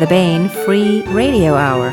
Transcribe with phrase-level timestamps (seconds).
[0.00, 1.90] the Baen Free Radio Hour.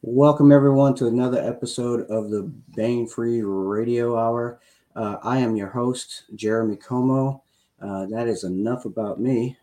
[0.00, 4.60] Welcome, everyone, to another episode of the Baen Free Radio Hour.
[4.96, 7.42] Uh, I am your host, Jeremy Como.
[7.82, 9.58] Uh, that is enough about me.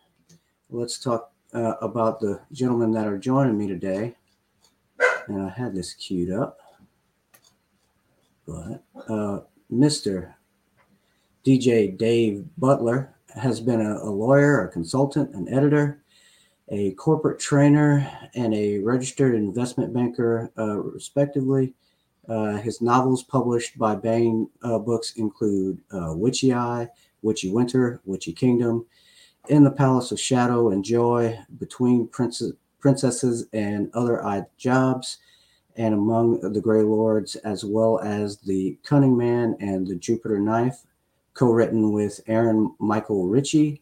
[0.70, 4.14] Let's talk uh, about the gentlemen that are joining me today.
[5.26, 6.60] And I had this queued up.
[8.48, 10.32] But uh, Mr.
[11.44, 16.02] DJ Dave Butler has been a, a lawyer, a consultant, an editor,
[16.70, 21.74] a corporate trainer, and a registered investment banker, uh, respectively.
[22.26, 26.88] Uh, his novels published by Baen uh, Books include uh, Witchy Eye,
[27.20, 28.86] Witchy Winter, Witchy Kingdom,
[29.48, 35.18] In the Palace of Shadow and Joy, Between Princess, Princesses and Other Odd Jobs,
[35.78, 40.84] and Among the Grey Lords, as well as The Cunning Man and The Jupiter Knife,
[41.34, 43.80] co written with Aaron Michael Ritchie.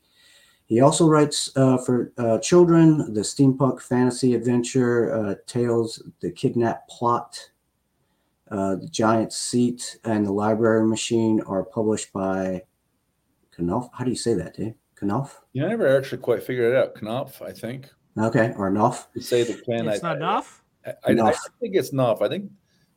[0.67, 6.87] He also writes uh, for uh, children the steampunk fantasy adventure uh, Tales, The Kidnap
[6.89, 7.51] Plot,
[8.51, 12.63] uh, The Giant Seat, and The Library Machine are published by
[13.59, 13.89] Knopf.
[13.95, 14.75] How do you say that, Dave?
[15.01, 15.37] Knopf?
[15.53, 17.03] You know, I never actually quite figured it out.
[17.03, 17.89] Knopf, I think.
[18.19, 19.07] Okay, or Knopf.
[19.15, 19.89] You say the plan.
[19.89, 20.63] It's I, not enough.
[20.87, 22.23] I, I, I think it's Knopf.
[22.23, 22.51] I think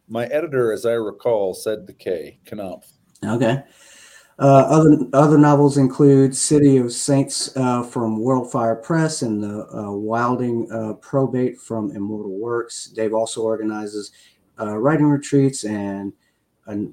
[0.08, 2.40] my editor, as I recall, said the K.
[2.52, 2.88] Knopf.
[3.24, 3.64] Okay.
[4.40, 9.92] Uh, other other novels include City of Saints uh, from WordFire Press and the uh,
[9.92, 12.86] Wilding uh, Probate from Immortal Works.
[12.86, 14.12] Dave also organizes
[14.58, 16.14] uh, writing retreats and
[16.68, 16.86] a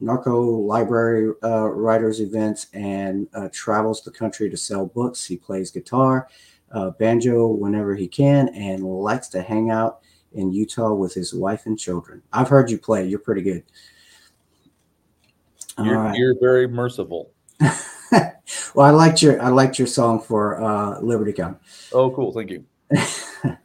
[0.00, 5.24] narco library uh, writers events and uh, travels the country to sell books.
[5.24, 6.28] He plays guitar,
[6.72, 10.00] uh, banjo whenever he can, and likes to hang out
[10.32, 12.22] in Utah with his wife and children.
[12.32, 13.06] I've heard you play.
[13.06, 13.64] You're pretty good.
[15.78, 16.16] You're, right.
[16.16, 17.30] you're very merciful.
[17.60, 21.56] well, I liked your I liked your song for uh, LibertyCon,
[21.92, 22.32] Oh, cool.
[22.32, 22.64] Thank you.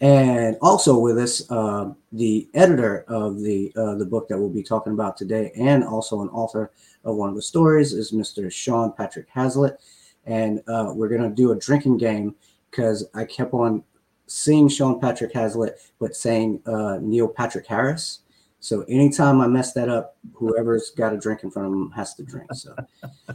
[0.00, 4.62] and also with us uh, the editor of the uh, the book that we'll be
[4.62, 6.72] talking about today, and also an author
[7.04, 8.50] of one of the stories is Mr.
[8.52, 9.80] Sean Patrick Hazlett,
[10.26, 12.34] and uh, we're gonna do a drinking game
[12.70, 13.84] because I kept on
[14.26, 18.20] seeing Sean Patrick Hazlett but saying uh, Neil Patrick Harris.
[18.60, 22.14] So anytime I mess that up, whoever's got a drink in front of them has
[22.14, 22.52] to drink.
[22.54, 22.74] So.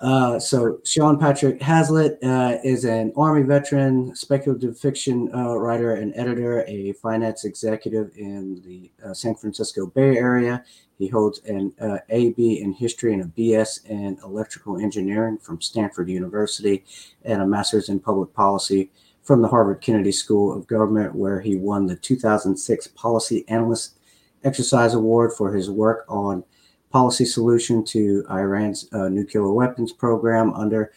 [0.00, 6.12] Uh, so Sean Patrick Hazlett uh, is an Army veteran, speculative fiction uh, writer and
[6.16, 10.64] editor, a finance executive in the uh, San Francisco Bay Area.
[10.98, 16.08] He holds an uh, AB in history and a BS in electrical engineering from Stanford
[16.08, 16.84] University,
[17.24, 18.90] and a master's in public policy
[19.26, 23.98] from the Harvard Kennedy School of Government, where he won the 2006 Policy Analyst
[24.44, 26.44] Exercise Award for his work on
[26.92, 30.92] policy solution to Iran's uh, nuclear weapons program under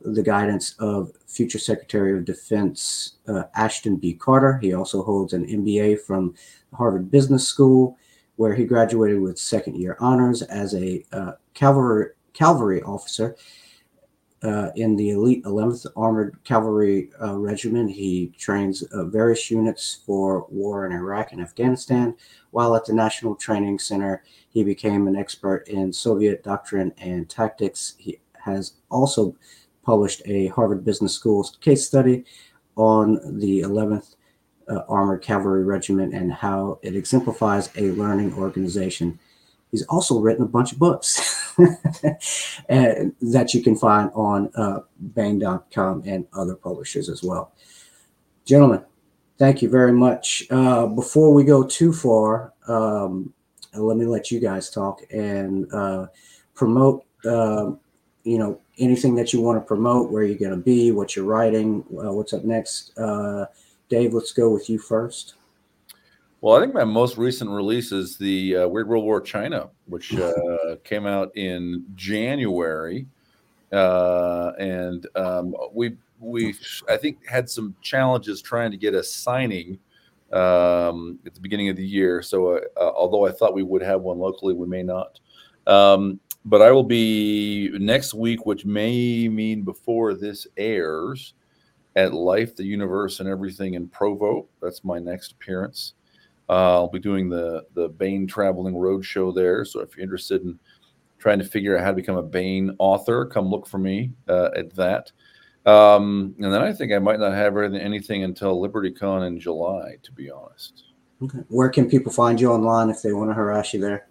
[0.00, 4.14] the guidance of future Secretary of Defense uh, Ashton B.
[4.14, 4.58] Carter.
[4.58, 6.34] He also holds an MBA from
[6.72, 7.98] Harvard Business School,
[8.36, 13.36] where he graduated with second year honors as a uh, cavalry cavalry officer.
[14.42, 20.46] Uh, in the elite 11th Armored Cavalry uh, Regiment, he trains uh, various units for
[20.48, 22.16] war in Iraq and Afghanistan.
[22.50, 27.94] While at the National Training Center, he became an expert in Soviet doctrine and tactics.
[27.98, 29.36] He has also
[29.84, 32.24] published a Harvard Business School case study
[32.76, 34.16] on the 11th
[34.68, 39.18] uh, Armored Cavalry Regiment and how it exemplifies a learning organization.
[39.72, 41.54] He's also written a bunch of books
[42.68, 47.52] and that you can find on uh, Baen.com and other publishers as well.
[48.44, 48.84] Gentlemen,
[49.38, 50.44] thank you very much.
[50.50, 53.32] Uh, before we go too far, um,
[53.74, 56.06] uh, let me let you guys talk and uh,
[56.54, 57.72] promote uh,
[58.24, 61.24] you know anything that you want to promote where you're going to be what you're
[61.24, 63.46] writing uh, what's up next uh,
[63.88, 65.34] dave let's go with you first
[66.42, 70.12] Well, I think my most recent release is the uh, Weird World War China, which
[70.16, 73.06] uh, came out in January,
[73.72, 76.56] uh, and um, we we
[76.88, 79.78] I think had some challenges trying to get a signing
[80.32, 82.22] um, at the beginning of the year.
[82.22, 85.20] So, uh, uh, although I thought we would have one locally, we may not.
[85.68, 91.34] Um, but I will be next week, which may mean before this airs,
[91.94, 94.48] at Life, the Universe, and Everything in Provo.
[94.60, 95.94] That's my next appearance.
[96.52, 99.64] Uh, I'll be doing the the Baen Traveling Roadshow there.
[99.64, 100.58] So if you're interested in
[101.18, 104.50] trying to figure out how to become a Baen author, come look for me uh,
[104.54, 105.10] at that.
[105.64, 109.96] Um, and then I think I might not have anything- anything until LibertyCon in July,
[110.02, 110.84] to be honest.
[111.22, 111.38] okay.
[111.48, 114.06] where can people find you online if they want to harass you there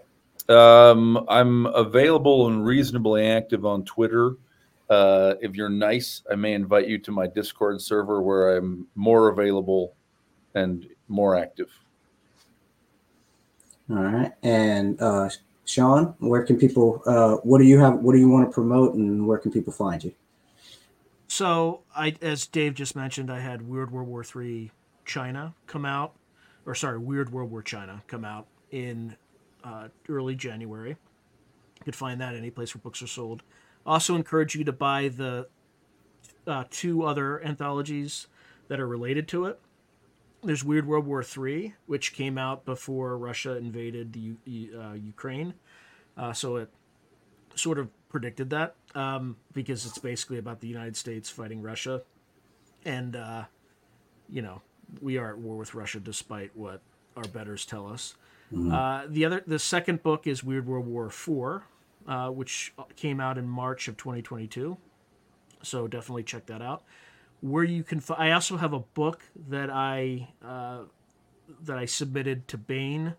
[0.47, 4.37] Um, I'm available and reasonably active on Twitter.
[4.89, 9.27] Uh, if you're nice, I may invite you to my Discord server where I'm more
[9.27, 9.93] available
[10.55, 11.69] and more active.
[13.91, 14.31] All right.
[14.41, 15.29] And uh,
[15.65, 17.01] Sean, where can people?
[17.05, 17.95] Uh, what do you have?
[17.95, 20.13] What do you want to promote, and where can people find you?
[21.27, 24.71] So I, as Dave just mentioned, I had Weird World War Three
[25.05, 26.13] China come out,
[26.65, 29.15] or sorry, Weird World War China come out in
[29.63, 30.91] uh, early January.
[30.91, 33.43] You could find that any place where books are sold.
[33.85, 35.47] Also, encourage you to buy the
[36.47, 38.27] uh, two other anthologies
[38.67, 39.59] that are related to it.
[40.43, 45.53] There's Weird World War Three, which came out before Russia invaded the uh, Ukraine,
[46.17, 46.69] uh, so it
[47.55, 52.01] sort of predicted that um, because it's basically about the United States fighting Russia,
[52.85, 53.43] and uh,
[54.29, 54.61] you know
[54.99, 56.81] we are at war with Russia despite what
[57.15, 58.15] our betters tell us.
[58.53, 61.63] Uh, the other, the second book is Weird World War Four,
[62.05, 64.77] uh, which came out in March of 2022.
[65.63, 66.83] So definitely check that out.
[67.41, 70.83] Where you can, I also have a book that I uh,
[71.63, 73.15] that I submitted to Baen.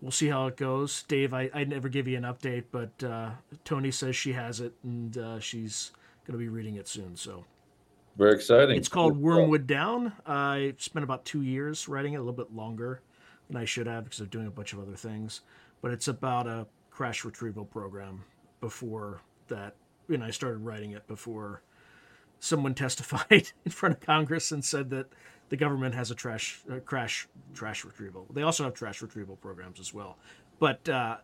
[0.00, 1.34] We'll see how it goes, Dave.
[1.34, 3.30] I I never give you an update, but uh,
[3.64, 5.92] Toni says she has it and uh, she's
[6.26, 7.16] going to be reading it soon.
[7.16, 7.44] So
[8.16, 8.76] Very exciting.
[8.76, 10.12] it's called Wormwood Down.
[10.26, 13.02] I spent about two years writing it, a little bit longer
[13.48, 15.42] than I should have because of doing a bunch of other things.
[15.82, 18.24] But it's about a crash retrieval program.
[18.60, 19.74] Before that,
[20.08, 21.62] and I started writing it before
[22.40, 25.06] someone testified in front of Congress and said that
[25.50, 28.26] the government has a trash uh, crash trash retrieval.
[28.32, 30.18] They also have trash retrieval programs as well,
[30.58, 31.18] but uh,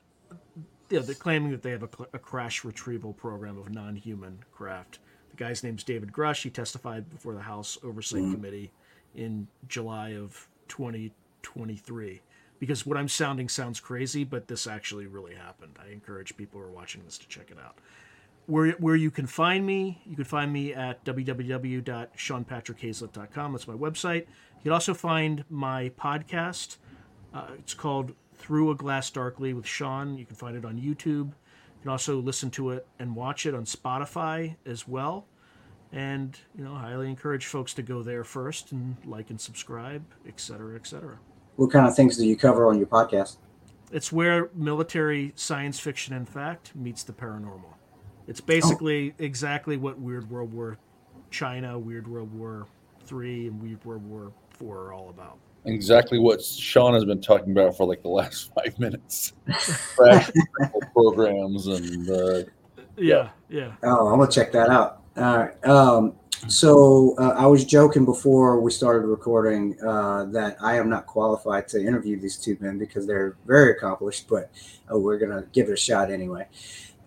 [0.90, 5.00] you know, they're claiming that they have a, a crash retrieval program of non-human craft.
[5.30, 6.42] The guy's name's David Grusch.
[6.42, 8.72] He testified before the House Oversight Committee
[9.14, 12.22] in July of 2023.
[12.58, 15.78] Because what I'm sounding sounds crazy, but this actually really happened.
[15.82, 17.78] I encourage people who are watching this to check it out.
[18.46, 23.52] Where, where you can find me, you can find me at www.seanpatrickhazlett.com.
[23.52, 24.20] That's my website.
[24.20, 26.76] You can also find my podcast.
[27.34, 30.16] Uh, it's called Through a Glass Darkly with Sean.
[30.16, 31.26] You can find it on YouTube.
[31.26, 35.26] You can also listen to it and watch it on Spotify as well.
[35.92, 40.04] And, you know, I highly encourage folks to go there first and like and subscribe,
[40.26, 41.19] et cetera, et cetera.
[41.56, 43.37] What kind of things do you cover on your podcast?
[43.92, 47.75] It's where military science fiction and fact meets the paranormal.
[48.26, 50.78] It's basically exactly what Weird World War
[51.31, 52.67] China, Weird World War
[53.05, 55.38] Three, and Weird World War Four are all about.
[55.64, 59.32] exactly what Sean has been talking about for like the last five minutes.
[60.93, 62.43] Programs and uh,
[62.96, 63.73] Yeah, yeah.
[63.82, 65.02] Oh, I'm gonna check that out.
[65.17, 65.67] All right.
[65.67, 66.14] Um,
[66.49, 71.67] so uh, I was joking before we started recording uh, that I am not qualified
[71.69, 74.50] to interview these two men because they're very accomplished, but
[74.93, 76.46] uh, we're gonna give it a shot anyway.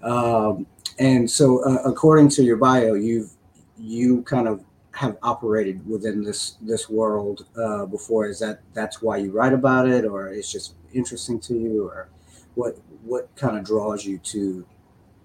[0.01, 0.65] Um,
[0.99, 3.31] and so, uh, according to your bio, you've
[3.77, 8.27] you kind of have operated within this this world uh, before.
[8.27, 12.09] Is that that's why you write about it, or it's just interesting to you, or
[12.55, 14.65] what what kind of draws you to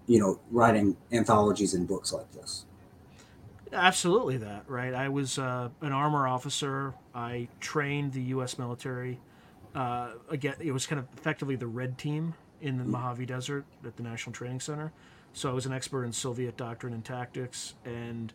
[0.07, 2.67] you know writing anthologies and books like this?
[3.73, 4.95] Absolutely, that right.
[4.95, 6.95] I was uh, an armor officer.
[7.13, 8.59] I trained the U.S.
[8.59, 9.19] military.
[9.75, 13.97] Uh, again, it was kind of effectively the red team in the Mojave Desert at
[13.97, 14.93] the National Training Center.
[15.35, 18.33] So I was an expert in Soviet doctrine and tactics, and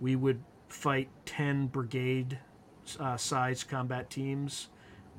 [0.00, 2.38] we would fight ten brigade
[2.98, 4.68] uh, size combat teams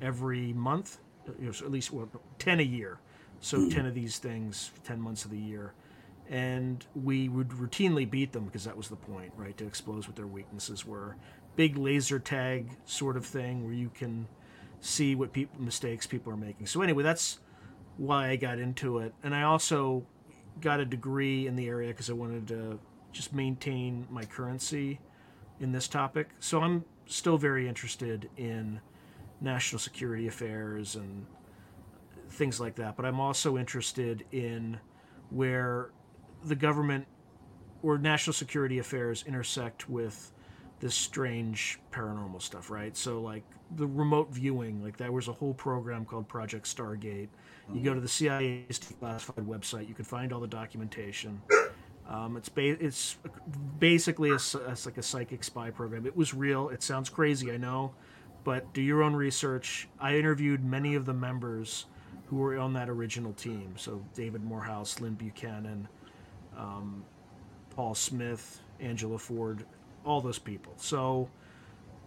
[0.00, 0.98] every month,
[1.40, 2.08] you know, so at least well,
[2.38, 2.98] ten a year.
[3.40, 5.74] So ten of these things, ten months of the year
[6.28, 9.56] and we would routinely beat them because that was the point, right?
[9.58, 11.16] To expose what their weaknesses were.
[11.56, 14.26] Big laser tag sort of thing where you can
[14.80, 16.66] see what people mistakes people are making.
[16.66, 17.40] So anyway, that's
[17.98, 20.06] why I got into it, and I also
[20.60, 22.78] got a degree in the area because I wanted to
[23.12, 25.00] just maintain my currency
[25.60, 26.30] in this topic.
[26.40, 28.80] So I'm still very interested in
[29.40, 31.26] national security affairs and
[32.30, 34.78] things like that, but I'm also interested in
[35.30, 35.90] where
[36.44, 37.06] the government
[37.82, 40.32] or national security affairs intersect with
[40.82, 42.96] this strange paranormal stuff, right?
[42.96, 43.44] So like
[43.76, 47.28] the remote viewing, like there was a whole program called Project Stargate.
[47.72, 51.40] You go to the CIA's classified website, you can find all the documentation.
[52.08, 53.16] Um, it's ba- it's
[53.78, 56.04] basically a, it's like a psychic spy program.
[56.04, 56.68] It was real.
[56.68, 57.94] It sounds crazy, I know,
[58.42, 59.88] but do your own research.
[60.00, 61.86] I interviewed many of the members
[62.26, 63.74] who were on that original team.
[63.76, 65.86] So David Morehouse, Lynn Buchanan,
[66.58, 67.04] um,
[67.70, 69.64] Paul Smith, Angela Ford,
[70.04, 70.74] all those people.
[70.76, 71.28] So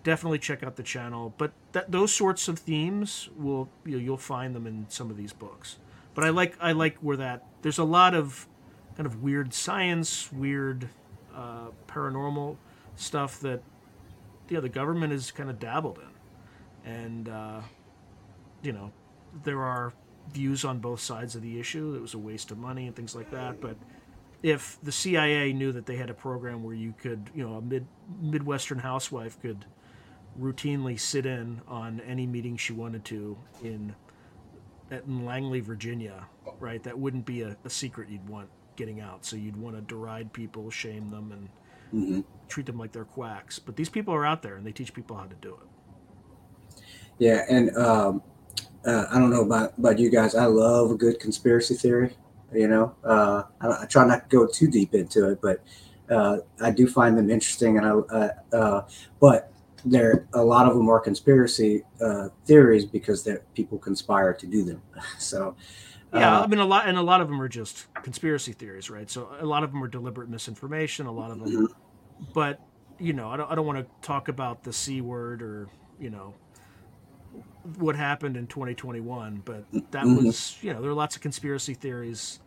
[0.04, 1.34] definitely check out the channel.
[1.38, 5.18] But that those sorts of themes will you know, you'll find them in some of
[5.18, 5.78] these books.
[6.14, 8.48] But I like I like where that there's a lot of
[8.96, 10.88] kind of weird science, weird
[11.36, 12.56] uh, paranormal
[12.96, 13.62] stuff that
[14.50, 17.62] you know the government is kind of dabbled in, and uh,
[18.62, 18.92] you know
[19.44, 19.92] there are
[20.32, 21.94] views on both sides of the issue.
[21.96, 23.76] It was a waste of money and things like that, but
[24.44, 27.62] if the CIA knew that they had a program where you could, you know, a
[27.62, 27.88] mid
[28.22, 29.66] midwestern housewife could
[30.40, 33.96] routinely sit in on any meeting she wanted to in
[34.92, 36.28] in Langley, Virginia,
[36.60, 36.84] right?
[36.84, 39.26] That wouldn't be a, a secret you'd want getting out.
[39.26, 41.50] So you'd want to deride people, shame them, and
[41.92, 43.60] hmm treat them like they're quacks.
[43.60, 45.68] But these people are out there, and they teach people how to do it.
[47.20, 48.24] Yeah, and um,
[48.86, 50.36] uh, I don't know about about you guys.
[50.36, 52.16] I love a good conspiracy theory.
[52.54, 55.64] You know, uh, I, I try not to go too deep into it, but
[56.10, 57.78] uh, I do find them interesting.
[57.78, 58.82] And I, uh, uh,
[59.20, 59.52] but
[59.84, 64.64] there a lot of them are conspiracy uh, theories because that people conspire to do
[64.64, 64.82] them.
[65.20, 65.56] So
[66.14, 68.90] Yeah, uh, I mean a lot, and a lot of them are just conspiracy theories,
[68.90, 69.10] right?
[69.10, 71.06] So a lot of them are deliberate misinformation.
[71.06, 71.68] A lot of them,
[72.34, 72.60] but
[73.00, 75.68] you know, I don't, I don't want to talk about the c word or
[76.00, 76.34] you know
[77.78, 80.16] what happened in 2021, but that Mhm.
[80.18, 82.40] was you know there were lots of conspiracy theories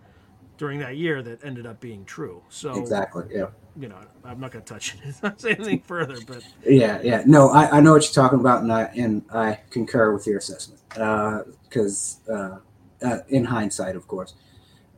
[0.56, 2.42] during that year that ended up being true.
[2.48, 3.25] So exactly.
[3.30, 3.46] Yeah.
[3.76, 7.22] you know, I'm not going to touch it, not say anything further, but Yeah, yeah.
[7.26, 10.38] No, I, I know what you're talking about, and I and I concur with your
[10.38, 10.80] assessment.
[11.68, 12.58] Because uh,
[13.02, 14.34] uh, in hindsight, of course.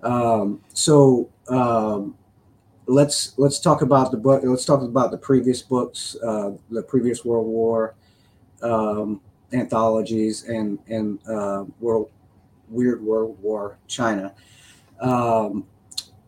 [0.02, 2.16] Um, so um,
[2.86, 4.42] let's let's talk about the book.
[4.44, 7.94] Let's talk about the previous books, uh, the previous World War
[8.62, 9.20] um,
[9.52, 12.10] anthologies, and and uh, World
[12.68, 14.34] Weird World War China.
[15.00, 15.66] Um,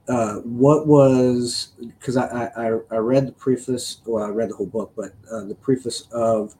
[0.08, 4.00] uh, what was because I, I I read the preface.
[4.04, 6.54] Well, I read the whole book, but uh, the preface of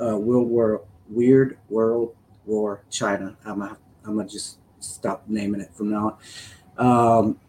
[0.00, 2.14] uh, World War Weird World
[2.46, 3.36] War China.
[3.44, 6.18] I'm gonna, I'm gonna just stop naming it from now
[6.78, 7.26] on.
[7.26, 7.40] Um,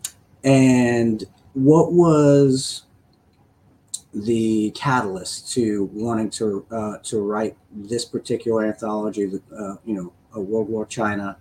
[0.44, 2.84] and what was
[4.14, 9.32] the catalyst to wanting to uh, to write this particular anthology?
[9.58, 11.38] Uh, you know, a World War China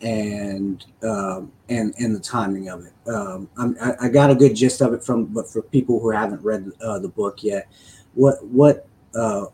[0.00, 2.92] and um, and and the timing of it.
[3.08, 3.48] Um,
[3.80, 6.70] I, I got a good gist of it from, but for people who haven't read
[6.80, 7.68] uh, the book yet,
[8.14, 9.46] what what uh,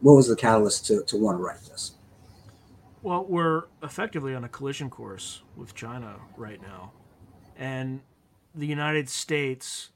[0.00, 1.92] what was the catalyst to, to want to write this?
[3.02, 6.92] Well, we're effectively on a collision course with China right now.
[7.56, 8.00] And
[8.54, 9.90] the United States,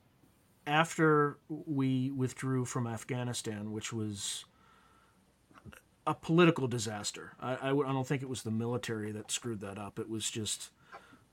[0.66, 4.44] after we withdrew from Afghanistan, which was
[6.06, 9.60] a political disaster, I, I, w- I don't think it was the military that screwed
[9.60, 9.98] that up.
[9.98, 10.70] It was just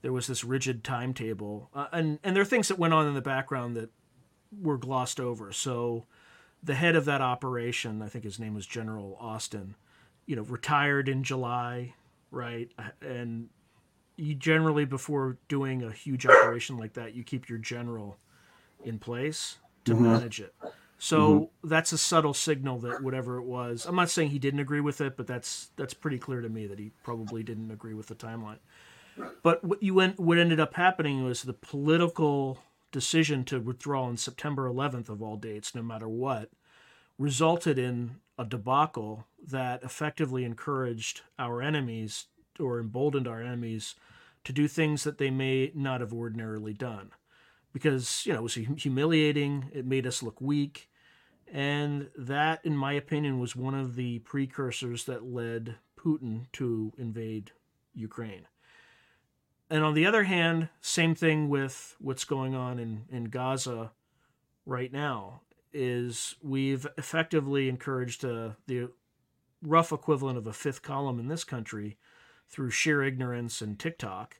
[0.01, 1.69] there was this rigid timetable.
[1.73, 3.89] Uh, and, and there are things that went on in the background that
[4.61, 5.51] were glossed over.
[5.51, 6.05] So
[6.61, 9.75] the head of that operation, I think his name was General Austin,
[10.25, 11.95] you know, retired in July,
[12.31, 12.69] right?
[13.01, 13.49] And
[14.17, 18.17] you generally, before doing a huge operation like that, you keep your general
[18.85, 19.99] in place to Mhm.
[20.01, 20.53] manage it.
[20.97, 24.79] So that's a subtle signal that whatever it was, I'm not saying he didn't agree
[24.79, 28.07] with it, but that's that's pretty clear to me that he probably didn't agree with
[28.07, 28.59] the timeline.
[29.41, 32.59] But what you went, what ended up happening was the political
[32.91, 36.49] decision to withdraw on September 11th of all dates, no matter what,
[37.19, 42.27] resulted in a debacle that effectively encouraged our enemies
[42.59, 43.95] or emboldened our enemies
[44.45, 47.11] to do things that they may not have ordinarily done
[47.73, 49.69] because you know it was humiliating.
[49.73, 50.89] It made us look weak.
[51.51, 57.51] And that in my opinion was one of the precursors that led putin to invade
[57.93, 58.47] ukraine.
[59.69, 63.91] And on the other hand same thing with what's going on in, in gaza
[64.65, 65.41] right now
[65.73, 68.89] is we've effectively encouraged uh, the
[69.61, 71.97] rough equivalent of a fifth column in this country
[72.47, 74.39] through sheer ignorance and TikTok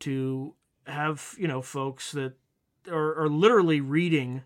[0.00, 0.54] to
[0.86, 2.34] have you know folks that
[2.88, 4.42] are, are literally reading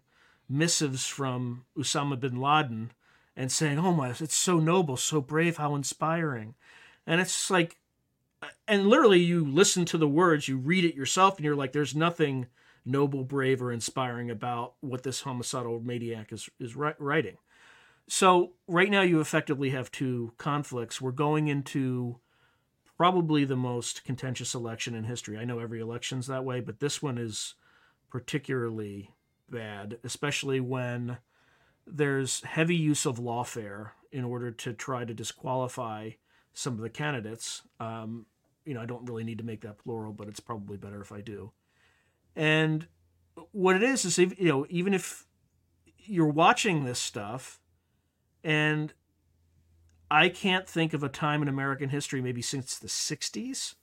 [0.48, 2.92] missives from Osama bin Laden
[3.36, 6.54] and saying, "Oh my, it's so noble, so brave, how inspiring,"
[7.06, 7.78] and it's like,
[8.66, 11.94] and literally you listen to the words, you read it yourself, and you're like, "There's
[11.94, 12.46] nothing."
[12.84, 17.36] noble, brave, or inspiring about what this homicidal maniac is is writing.
[18.08, 21.00] So right now you effectively have two conflicts.
[21.00, 22.18] We're going into
[22.96, 25.38] probably the most contentious election in history.
[25.38, 27.54] I know every election's that way, but this one is
[28.10, 29.10] particularly
[29.48, 31.18] bad, especially when
[31.86, 36.10] there's heavy use of lawfare in order to try to disqualify
[36.52, 37.62] some of the candidates.
[37.78, 38.26] Um,
[38.64, 41.12] you know, I don't really need to make that plural, but it's probably better if
[41.12, 41.52] I do.
[42.36, 42.86] And
[43.52, 45.26] what it is is, if, you know, even if
[45.98, 47.60] you're watching this stuff,
[48.42, 48.92] and
[50.10, 53.74] I can't think of a time in American history, maybe since the '60s,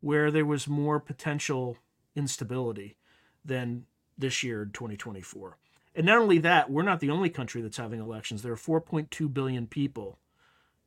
[0.00, 1.78] where there was more potential
[2.14, 2.96] instability
[3.44, 3.86] than
[4.16, 5.58] this year 2024.
[5.94, 8.42] And not only that, we're not the only country that's having elections.
[8.42, 10.18] There are 4.2 billion people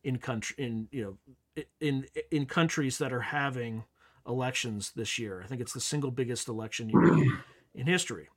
[0.04, 1.18] in country in you
[1.56, 3.84] know in in countries that are having
[4.28, 5.42] elections this year.
[5.44, 7.42] I think it's the single biggest election year
[7.74, 8.30] in history.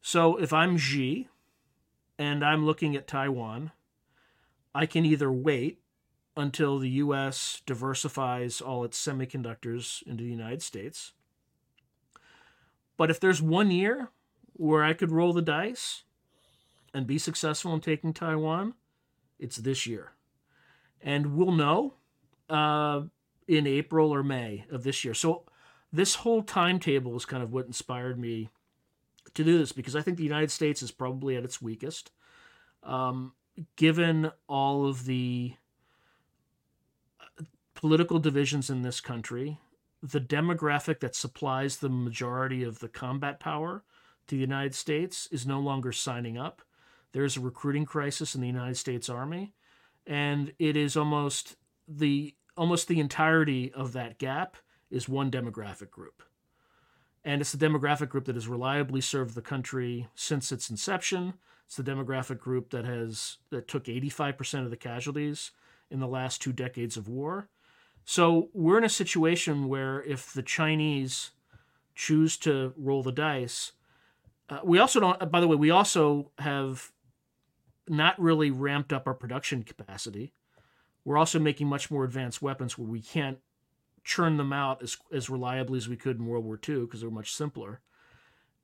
[0.00, 1.28] So if I'm Xi
[2.18, 3.72] and I'm looking at Taiwan,
[4.74, 5.80] I can either wait
[6.36, 11.12] until the US diversifies all its semiconductors into the United States.
[12.98, 14.10] But if there's one year
[14.52, 16.02] where I could roll the dice
[16.92, 18.74] and be successful in taking Taiwan,
[19.38, 20.12] it's this year.
[21.00, 21.94] And we'll know
[22.50, 23.02] uh,
[23.46, 25.14] in April or May of this year.
[25.14, 25.44] So
[25.92, 28.50] this whole timetable is kind of what inspired me
[29.34, 32.10] to do this because I think the United States is probably at its weakest.
[32.82, 33.32] Um,
[33.76, 35.54] given all of the
[37.20, 39.58] uh, political divisions in this country,
[40.02, 43.82] the demographic that supplies the majority of the combat power
[44.26, 46.62] to the United States is no longer signing up.
[47.12, 49.54] There's a recruiting crisis in the United States Army,
[50.06, 54.56] and it is almost the almost the entirety of that gap
[54.90, 56.22] is one demographic group.
[57.24, 61.34] And it's the demographic group that has reliably served the country since its inception.
[61.66, 65.52] It's the demographic group that has that took 85% of the casualties
[65.90, 67.48] in the last two decades of war.
[68.10, 71.32] So we're in a situation where if the Chinese
[71.94, 73.72] choose to roll the dice,
[74.48, 75.30] uh, we also don't.
[75.30, 76.90] By the way, we also have
[77.86, 80.32] not really ramped up our production capacity.
[81.04, 83.40] We're also making much more advanced weapons where we can't
[84.04, 87.10] churn them out as, as reliably as we could in World War II because they're
[87.10, 87.82] much simpler.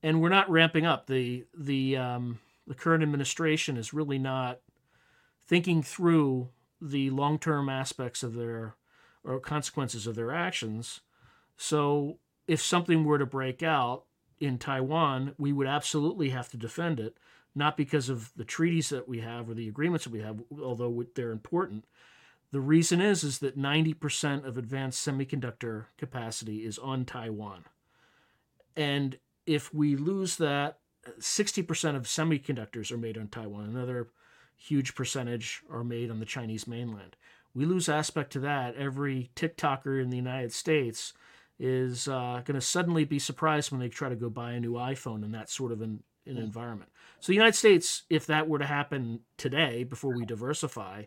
[0.02, 1.06] And we're not ramping up.
[1.06, 4.60] The the um, the current administration is really not
[5.46, 6.48] thinking through
[6.80, 8.76] the long term aspects of their
[9.24, 11.00] or consequences of their actions.
[11.56, 14.04] So if something were to break out
[14.38, 17.16] in Taiwan, we would absolutely have to defend it,
[17.54, 21.04] not because of the treaties that we have or the agreements that we have, although
[21.14, 21.84] they're important.
[22.50, 27.64] The reason is is that 90% of advanced semiconductor capacity is on Taiwan.
[28.76, 30.78] And if we lose that,
[31.18, 33.64] 60% of semiconductors are made on Taiwan.
[33.64, 34.08] Another
[34.56, 37.16] huge percentage are made on the Chinese mainland.
[37.54, 38.74] We lose aspect to that.
[38.76, 41.12] Every TikToker in the United States
[41.58, 44.72] is uh, going to suddenly be surprised when they try to go buy a new
[44.72, 46.90] iPhone in that sort of an, an environment.
[47.20, 51.04] So the United States, if that were to happen today, before we diversify,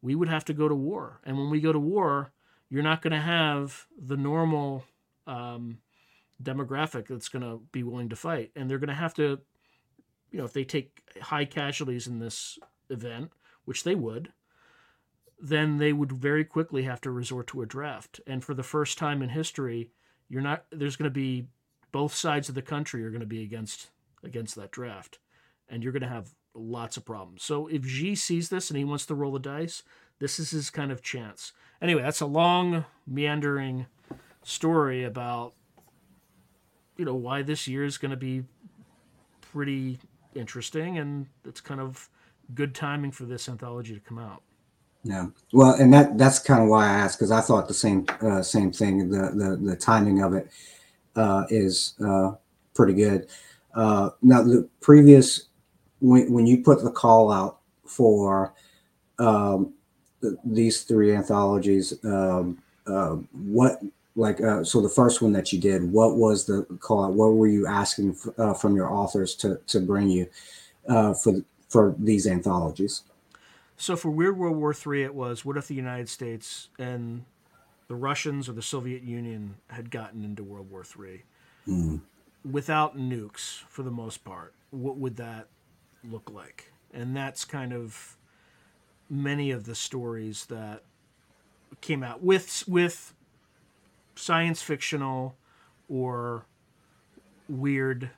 [0.00, 1.20] we would have to go to war.
[1.24, 2.32] And when we go to war,
[2.70, 4.84] you're not going to have the normal
[5.26, 5.78] um,
[6.42, 9.38] demographic that's going to be willing to fight, and they're going to have to,
[10.30, 12.58] you know, if they take high casualties in this
[12.90, 13.30] event,
[13.64, 14.32] which they would,
[15.40, 18.20] then they would very quickly have to resort to a draft.
[18.26, 19.90] And for the first time in history,
[20.28, 21.46] you're not there's going to be
[21.92, 23.90] both sides of the country are going to be against
[24.22, 25.18] against that draft,
[25.68, 27.42] and you're going to have lots of problems.
[27.42, 29.82] So if Xi sees this and he wants to roll the dice,
[30.18, 31.52] this is his kind of chance.
[31.82, 33.86] Anyway, that's a long meandering
[34.42, 35.54] story about
[36.96, 38.44] you know why this year is going to be
[39.40, 39.98] pretty
[40.34, 42.08] interesting, and it's kind of
[42.54, 44.42] good timing for this anthology to come out.
[45.04, 48.06] Yeah, well, and that that's kind of why I asked because I thought the same
[48.22, 49.10] uh, same thing.
[49.10, 50.48] The the the timing of it
[51.16, 52.32] uh, is uh,
[52.74, 53.28] pretty good.
[53.74, 55.48] Uh, now, the previous
[56.00, 58.54] when when you put the call out for
[59.18, 59.74] um,
[60.44, 63.80] these three anthologies, um, uh, what
[64.16, 67.28] like uh, so the first one that you did what was the call out what
[67.34, 70.28] were you asking f- from your authors to to bring you
[71.22, 71.34] for
[71.68, 73.02] for these anthologies
[73.76, 77.24] so for weird world war iii it was what if the united states and
[77.88, 81.22] the russians or the soviet union had gotten into world war iii
[81.66, 82.00] mm.
[82.50, 85.48] without nukes for the most part what would that
[86.02, 88.16] look like and that's kind of
[89.10, 90.82] many of the stories that
[91.80, 93.14] came out with with
[94.16, 95.36] science fictional
[95.88, 96.46] or
[97.48, 98.10] weird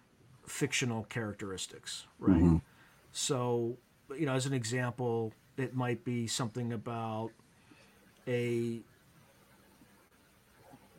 [0.46, 2.36] fictional characteristics, right?
[2.36, 2.56] Mm-hmm.
[3.12, 3.78] So,
[4.16, 7.30] you know, as an example, it might be something about
[8.26, 8.80] a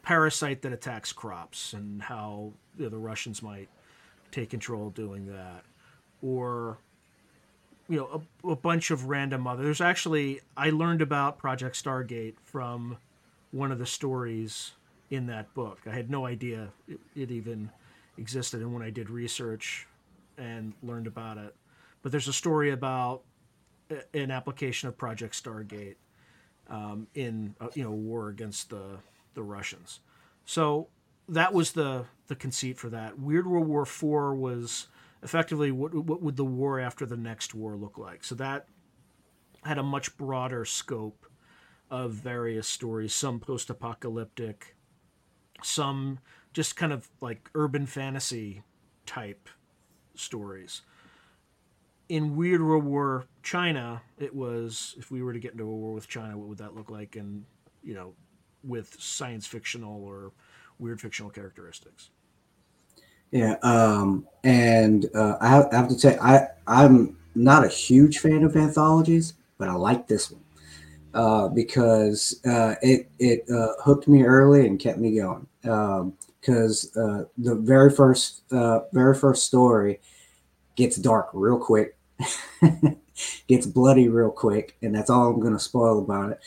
[0.01, 3.69] parasite that attacks crops and how you know, the Russians might
[4.31, 5.63] take control doing that,
[6.21, 6.77] or
[7.89, 9.63] you know, a, a bunch of random other.
[9.63, 12.97] There's actually I learned about Project Stargate from
[13.51, 14.71] one of the stories
[15.09, 15.79] in that book.
[15.85, 17.69] I had no idea it, it even
[18.17, 19.87] existed, and when I did research
[20.37, 21.55] and learned about it,
[22.01, 23.23] but there's a story about
[24.13, 25.95] an application of Project Stargate
[26.69, 28.99] um, in uh, you know war against the
[29.33, 29.99] the Russians.
[30.45, 30.87] So
[31.29, 33.19] that was the the conceit for that.
[33.19, 34.87] Weird World War Four was
[35.23, 38.23] effectively what what would the war after the next war look like?
[38.23, 38.67] So that
[39.63, 41.25] had a much broader scope
[41.89, 44.75] of various stories, some post apocalyptic,
[45.63, 46.19] some
[46.53, 48.63] just kind of like urban fantasy
[49.05, 49.49] type
[50.15, 50.81] stories.
[52.09, 55.93] In Weird World War China, it was if we were to get into a war
[55.93, 57.15] with China, what would that look like?
[57.15, 57.43] And
[57.83, 58.13] you know,
[58.63, 60.31] with science fictional or
[60.79, 62.09] weird fictional characteristics.
[63.31, 68.19] Yeah, um, and uh, I, have, I have to say, I I'm not a huge
[68.19, 70.43] fan of anthologies, but I like this one
[71.13, 75.47] uh, because uh, it it uh, hooked me early and kept me going.
[75.61, 79.99] Because um, uh, the very first uh, very first story
[80.75, 81.96] gets dark real quick,
[83.47, 86.39] gets bloody real quick, and that's all I'm to spoil about it.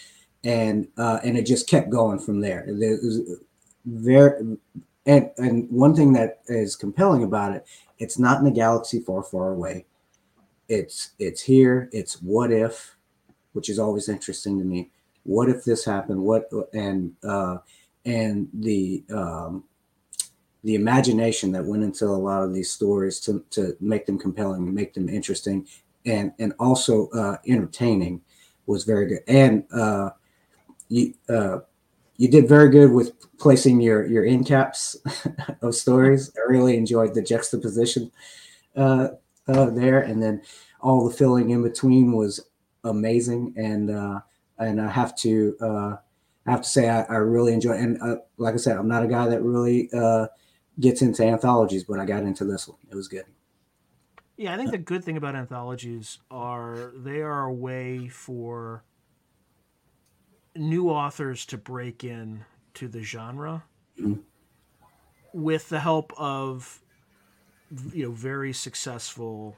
[0.43, 0.89] And
[1.23, 2.65] and it just kept going from there.
[2.67, 3.39] It was
[3.85, 4.57] very
[5.07, 7.67] and and one thing that is compelling about it,
[7.99, 9.87] it's not in a galaxy far, far away.
[10.69, 11.89] It's it's here.
[11.93, 12.97] It's what if,
[13.53, 14.91] which is always interesting to me.
[15.25, 16.23] What if this happened?
[16.23, 17.59] What and uh,
[18.05, 19.65] and the um,
[20.63, 24.75] the imagination that went into a lot of these stories to to make them compelling,
[24.75, 25.67] make them interesting,
[26.07, 28.21] and and also uh, entertaining
[28.67, 29.21] was very good.
[29.27, 30.11] And uh,
[30.89, 31.61] you uh,
[32.17, 34.97] you did very good with placing your your in caps
[35.63, 36.31] of stories.
[36.37, 38.13] I really enjoyed the juxtaposition
[38.77, 39.09] uh,
[39.49, 40.43] uh, there, and then
[40.81, 42.41] all the filling in between was
[42.85, 43.55] amazing.
[43.57, 44.21] And uh,
[44.59, 45.97] and I have to uh,
[46.47, 47.73] I have to say I, I really enjoy.
[47.73, 50.27] And uh, like I said, I'm not a guy that really uh,
[50.81, 52.79] gets into anthologies, but I got into this one.
[52.91, 53.25] It was good.
[54.37, 58.85] Yeah, I think the good thing about anthologies are they are a way for
[60.57, 63.65] new authors to break in to the genre
[63.99, 64.21] mm-hmm.
[65.33, 66.81] with the help of
[67.93, 69.57] you know very successful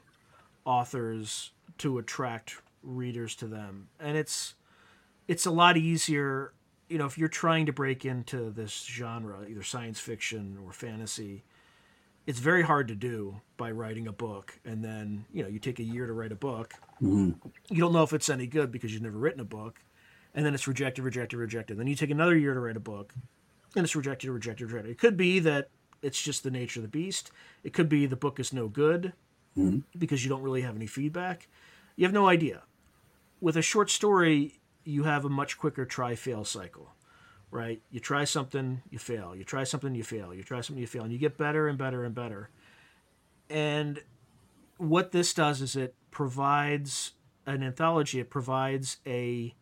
[0.65, 4.53] authors to attract readers to them and it's
[5.27, 6.53] it's a lot easier
[6.93, 11.43] you know if you're trying to break into this genre either science fiction or fantasy
[12.25, 15.79] it's very hard to do by writing a book and then you know you take
[15.79, 17.31] a year to write a book mm-hmm.
[17.69, 19.79] you don't know if it's any good because you've never written a book
[20.35, 21.77] and then it's rejected, rejected, rejected.
[21.77, 23.13] Then you take another year to write a book,
[23.75, 24.91] and it's rejected, rejected, rejected.
[24.91, 25.69] It could be that
[26.01, 27.31] it's just the nature of the beast.
[27.63, 29.13] It could be the book is no good
[29.57, 29.79] mm-hmm.
[29.97, 31.47] because you don't really have any feedback.
[31.95, 32.63] You have no idea.
[33.41, 36.91] With a short story, you have a much quicker try fail cycle,
[37.51, 37.81] right?
[37.89, 39.35] You try something, you fail.
[39.35, 40.33] You try something, you fail.
[40.33, 41.03] You try something, you fail.
[41.03, 42.49] And you get better and better and better.
[43.49, 44.01] And
[44.77, 47.11] what this does is it provides
[47.45, 49.53] an anthology, it provides a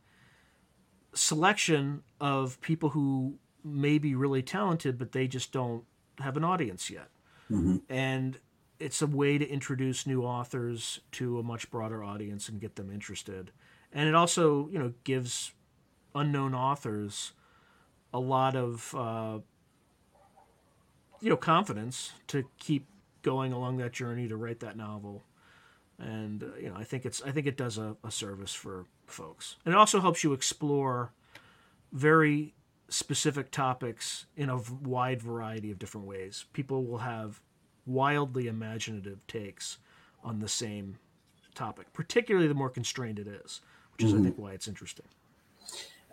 [1.13, 5.83] selection of people who may be really talented, but they just don't
[6.19, 7.09] have an audience yet.
[7.49, 7.77] Mm-hmm.
[7.89, 8.37] And
[8.79, 12.91] it's a way to introduce new authors to a much broader audience and get them
[12.91, 13.51] interested.
[13.93, 15.51] And it also, you know, gives
[16.15, 17.33] unknown authors
[18.13, 19.39] a lot of, uh,
[21.21, 22.85] you know, confidence to keep
[23.21, 25.23] going along that journey to write that novel.
[25.99, 28.85] And uh, you know, I think it's I think it does a, a service for
[29.05, 29.57] folks.
[29.65, 31.11] And it also helps you explore
[31.91, 32.53] very
[32.89, 36.45] specific topics in a wide variety of different ways.
[36.53, 37.39] People will have
[37.85, 39.77] wildly imaginative takes
[40.23, 40.97] on the same
[41.55, 43.61] topic, particularly the more constrained it is,
[43.93, 44.21] which is, mm-hmm.
[44.21, 45.05] I think, why it's interesting.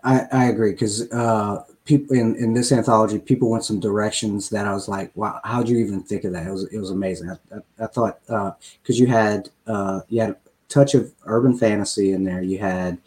[0.05, 4.67] I, I agree because uh, people in, in this anthology, people went some directions that
[4.67, 6.47] I was like, wow, how'd you even think of that?
[6.47, 7.31] It was it was amazing.
[7.31, 8.53] I, I, I thought because
[8.91, 10.37] uh, you had uh, you had a
[10.69, 12.43] touch of urban fantasy in there.
[12.43, 12.99] You had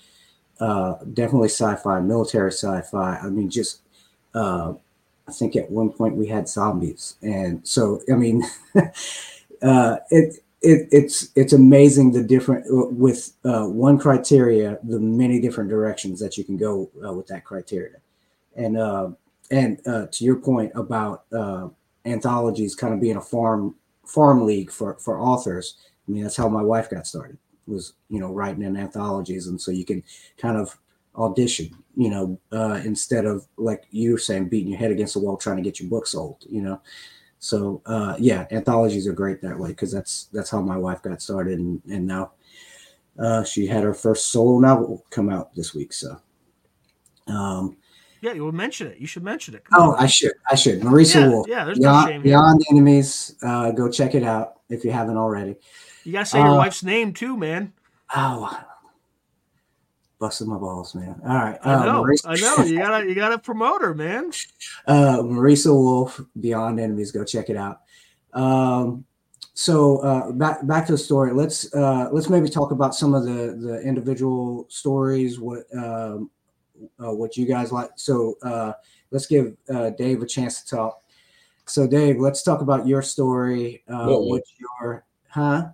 [0.60, 3.18] uh, definitely sci-fi, military sci-fi.
[3.18, 3.82] I mean, just
[4.34, 4.74] uh,
[5.28, 8.44] I think at one point we had zombies, and so I mean,
[9.62, 15.70] uh, it, it it's it's amazing the different with uh, one criteria, the many different
[15.70, 17.98] directions that you can go uh, with that criteria,
[18.56, 19.10] and uh,
[19.50, 21.68] and uh, to your point about uh,
[22.06, 25.78] anthologies kind of being a farm farm league for for authors.
[26.08, 29.60] I mean, that's how my wife got started was you know writing in anthologies, and
[29.60, 30.04] so you can
[30.38, 30.78] kind of
[31.16, 35.20] audition, you know, uh, instead of like you were saying, beating your head against the
[35.20, 36.82] wall trying to get your book sold, you know.
[37.42, 41.24] So uh, yeah, anthologies are great that way because that's that's how my wife got
[41.24, 42.34] started, and and now
[43.20, 45.92] uh, she had her first solo novel come out this week.
[45.92, 46.18] So.
[47.28, 47.78] Um,
[48.22, 49.00] yeah, you will mention it.
[49.00, 49.64] You should mention it.
[49.64, 50.04] Come oh, on.
[50.04, 50.34] I should.
[50.50, 50.82] I should.
[50.82, 51.48] Marisa yeah, Wolf.
[51.48, 52.22] Yeah, there's Beyond, no shame.
[52.22, 53.36] Beyond Enemies.
[53.42, 55.56] Uh, go check it out if you haven't already.
[56.04, 57.74] You gotta say your uh, wife's name too, man.
[58.16, 58.64] Oh,
[60.22, 61.20] busting my balls, man.
[61.28, 62.64] All right, I uh, know, Marisa, I know.
[62.64, 64.32] You gotta, you gotta promote her, man.
[64.88, 67.12] uh, Marisa Wolf, Beyond Enemies.
[67.12, 67.82] Go check it out.
[68.32, 69.04] Um,
[69.54, 71.34] so uh, back back to the story.
[71.34, 75.40] Let's uh, let's maybe talk about some of the the individual stories.
[75.40, 76.30] What um,
[77.04, 77.90] uh, what you guys like.
[77.96, 78.74] So uh,
[79.10, 81.02] let's give uh, Dave a chance to talk.
[81.66, 83.84] So Dave, let's talk about your story.
[83.90, 84.24] Uh, Uh-oh.
[84.28, 85.70] what's your huh?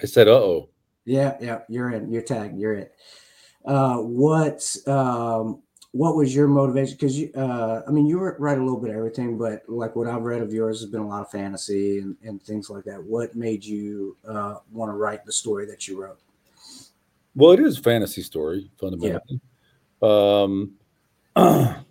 [0.00, 0.68] I said, "Uh oh."
[1.06, 2.12] Yeah, yeah, you're in.
[2.12, 2.58] You're tagged.
[2.58, 2.86] You're in.
[3.64, 6.96] Uh, what um, what was your motivation?
[6.96, 10.06] Because you, uh, I mean, you write a little bit of everything, but like what
[10.06, 13.02] I've read of yours has been a lot of fantasy and, and things like that.
[13.02, 16.18] What made you uh, want to write the story that you wrote?
[17.34, 19.40] Well, it is a fantasy story fundamentally.
[20.02, 20.72] Um,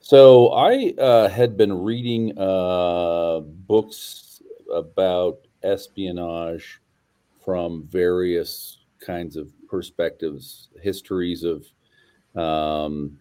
[0.00, 6.80] so I uh, had been reading uh, books about espionage
[7.44, 11.66] from various kinds of perspectives, histories of
[12.36, 13.18] um,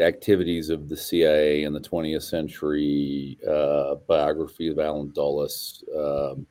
[0.00, 5.84] activities of the CIA in the 20th century, uh, biography of Allen Dulles.
[5.96, 6.46] Um,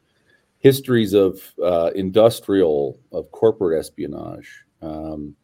[0.59, 5.35] histories of uh, industrial of corporate espionage um,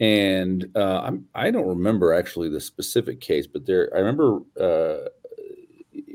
[0.00, 5.08] and uh, I'm, i don't remember actually the specific case but there i remember uh,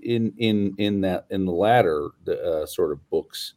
[0.03, 3.55] in in in that in the latter uh, sort of books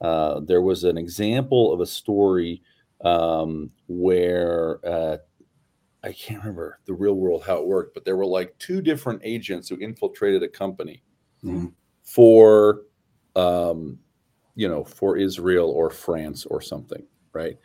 [0.00, 2.62] uh, there was an example of a story
[3.04, 5.16] um, where uh,
[6.02, 9.20] i can't remember the real world how it worked but there were like two different
[9.24, 11.02] agents who infiltrated a company
[11.44, 11.72] Mhm.
[12.02, 12.82] for
[13.36, 13.98] um,
[14.56, 17.56] you know, for Israel or France or something, right?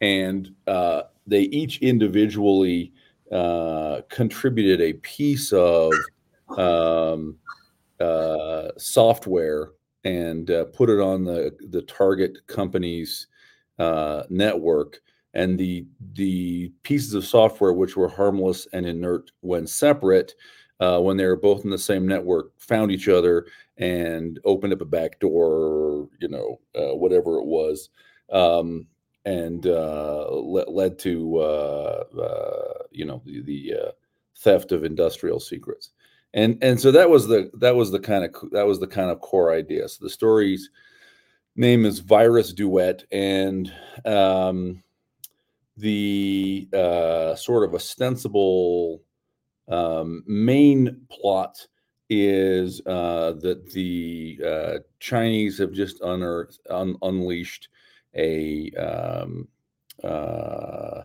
[0.00, 2.92] And uh, they each individually
[3.32, 6.06] uh, contributed a piece of
[6.56, 7.38] um,
[8.00, 9.72] uh, software
[10.06, 13.26] and uh, put it on the the target company's
[13.80, 15.00] uh, network.
[15.34, 20.34] And the the pieces of software which were harmless and inert when separate,
[20.80, 23.46] uh, when they were both in the same network, found each other
[23.78, 27.90] and opened up a back door, you know, uh, whatever it was,
[28.32, 28.86] um,
[29.26, 32.04] and uh, le- led to uh,
[32.92, 33.74] you know the, the
[34.36, 35.90] theft of industrial secrets.
[36.36, 39.10] And and so that was the that was the kind of that was the kind
[39.10, 39.88] of core idea.
[39.88, 40.68] So the story's
[41.56, 43.72] name is Virus Duet, and
[44.04, 44.82] um,
[45.78, 49.02] the uh, sort of ostensible
[49.68, 51.66] um, main plot
[52.10, 57.70] is uh, that the uh, Chinese have just unearthed, un- unleashed
[58.14, 59.48] a um,
[60.04, 61.00] uh,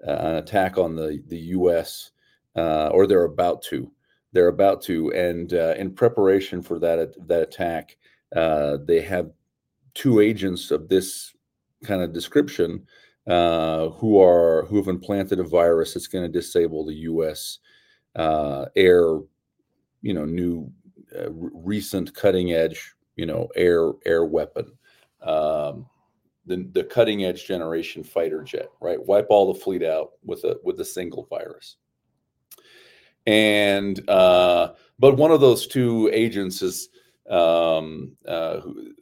[0.00, 2.10] an attack on the the U.S.
[2.54, 3.90] Uh, or they're about to.
[4.34, 7.96] They're about to, and uh, in preparation for that that attack,
[8.34, 9.30] uh, they have
[9.94, 11.32] two agents of this
[11.84, 12.84] kind of description
[13.28, 17.60] uh, who are who have implanted a virus that's going to disable the U.S.
[18.16, 19.20] Uh, air
[20.04, 20.70] you know new
[21.18, 24.70] uh, recent cutting edge you know air air weapon
[25.22, 25.86] um,
[26.46, 30.58] the the cutting edge generation fighter jet right wipe all the fleet out with a
[30.62, 31.78] with a single virus
[33.26, 36.88] and uh, but one of those two agents is
[37.30, 38.92] um, uh, who,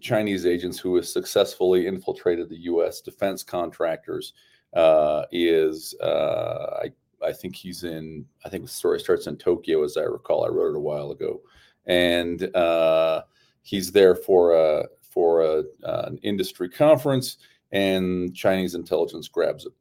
[0.00, 3.00] Chinese agents who has successfully infiltrated the U.S.
[3.00, 4.34] defense contractors
[4.74, 6.92] uh, is uh, I
[7.26, 8.24] I think he's in.
[8.44, 10.44] I think the story starts in Tokyo, as I recall.
[10.44, 11.40] I wrote it a while ago,
[11.86, 13.22] and uh,
[13.62, 17.38] he's there for a for a, an industry conference,
[17.72, 19.72] and Chinese intelligence grabs him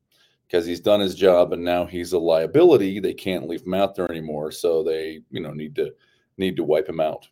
[0.52, 3.00] because he's done his job, and now he's a liability.
[3.00, 5.94] They can't leave him out there anymore, so they you know need to
[6.38, 7.28] need to wipe him out.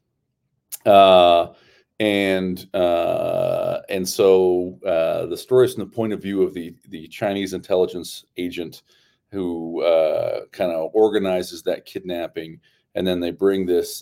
[0.86, 1.54] Uh,
[2.00, 6.74] and uh, and so uh, the story is from the point of view of the
[6.88, 8.84] the Chinese intelligence agent
[9.32, 12.60] who uh, kind of organizes that kidnapping,
[12.96, 14.02] and then they bring this,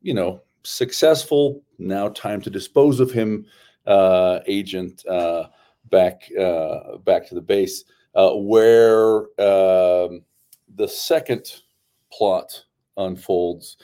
[0.00, 3.44] you know, successful now time to dispose of him
[3.86, 5.44] uh, agent uh,
[5.90, 6.22] back
[7.04, 7.84] back to the base,
[8.16, 10.24] uh, where um,
[10.74, 11.62] the second
[12.10, 12.64] plot
[12.96, 13.76] unfolds.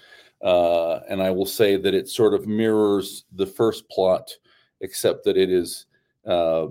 [0.42, 4.32] Uh, and I will say that it sort of mirrors the first plot,
[4.80, 5.86] except that it is
[6.26, 6.66] uh,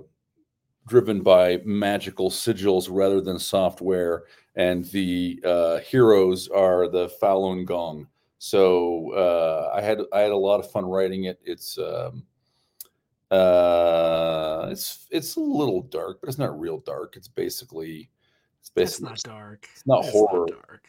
[0.86, 4.24] driven by magical sigils rather than software,
[4.56, 8.06] and the uh, heroes are the Falun Gong.
[8.38, 11.40] So uh, I had I had a lot of fun writing it.
[11.44, 12.24] It's um,
[13.32, 17.16] uh, it's it's a little dark, but it's not real dark.
[17.16, 18.08] It's basically
[18.60, 19.68] it's That's basically not dark.
[19.72, 20.46] it's not That's horror.
[20.46, 20.88] dark.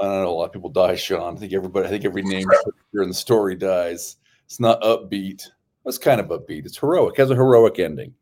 [0.00, 0.28] I don't know.
[0.28, 1.36] A lot of people die, Sean.
[1.36, 1.86] I think everybody.
[1.86, 2.48] I think every name
[2.92, 4.16] here in the story dies.
[4.44, 5.42] It's not upbeat.
[5.84, 6.66] It's kind of upbeat.
[6.66, 7.14] It's heroic.
[7.14, 8.14] It has a heroic ending.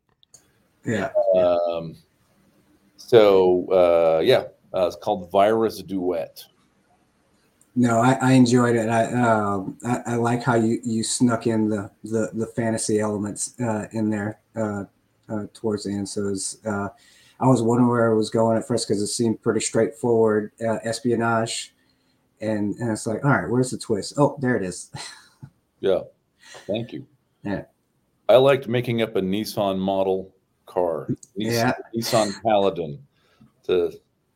[0.85, 1.09] Yeah.
[1.35, 1.95] Um,
[2.97, 6.43] So uh, yeah, uh, it's called Virus Duet.
[7.75, 8.87] No, I, I enjoyed it.
[8.87, 13.59] I, um, I I like how you you snuck in the the, the fantasy elements
[13.59, 14.85] uh, in there uh,
[15.27, 16.07] uh, towards the end.
[16.07, 16.87] So was, uh,
[17.39, 20.77] I was wondering where it was going at first because it seemed pretty straightforward uh,
[20.83, 21.73] espionage,
[22.39, 24.13] and and it's like, all right, where's the twist?
[24.17, 24.91] Oh, there it is.
[25.81, 25.99] Yeah,
[26.65, 27.05] thank you.
[27.43, 27.65] Yeah.
[28.27, 30.33] I liked making up a Nissan model
[30.65, 31.73] car, Nissan, Yeah.
[31.95, 32.97] Nissan Paladin,
[33.65, 33.91] to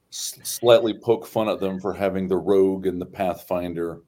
[0.09, 4.01] slightly poke fun at them for having the Rogue and the Pathfinder.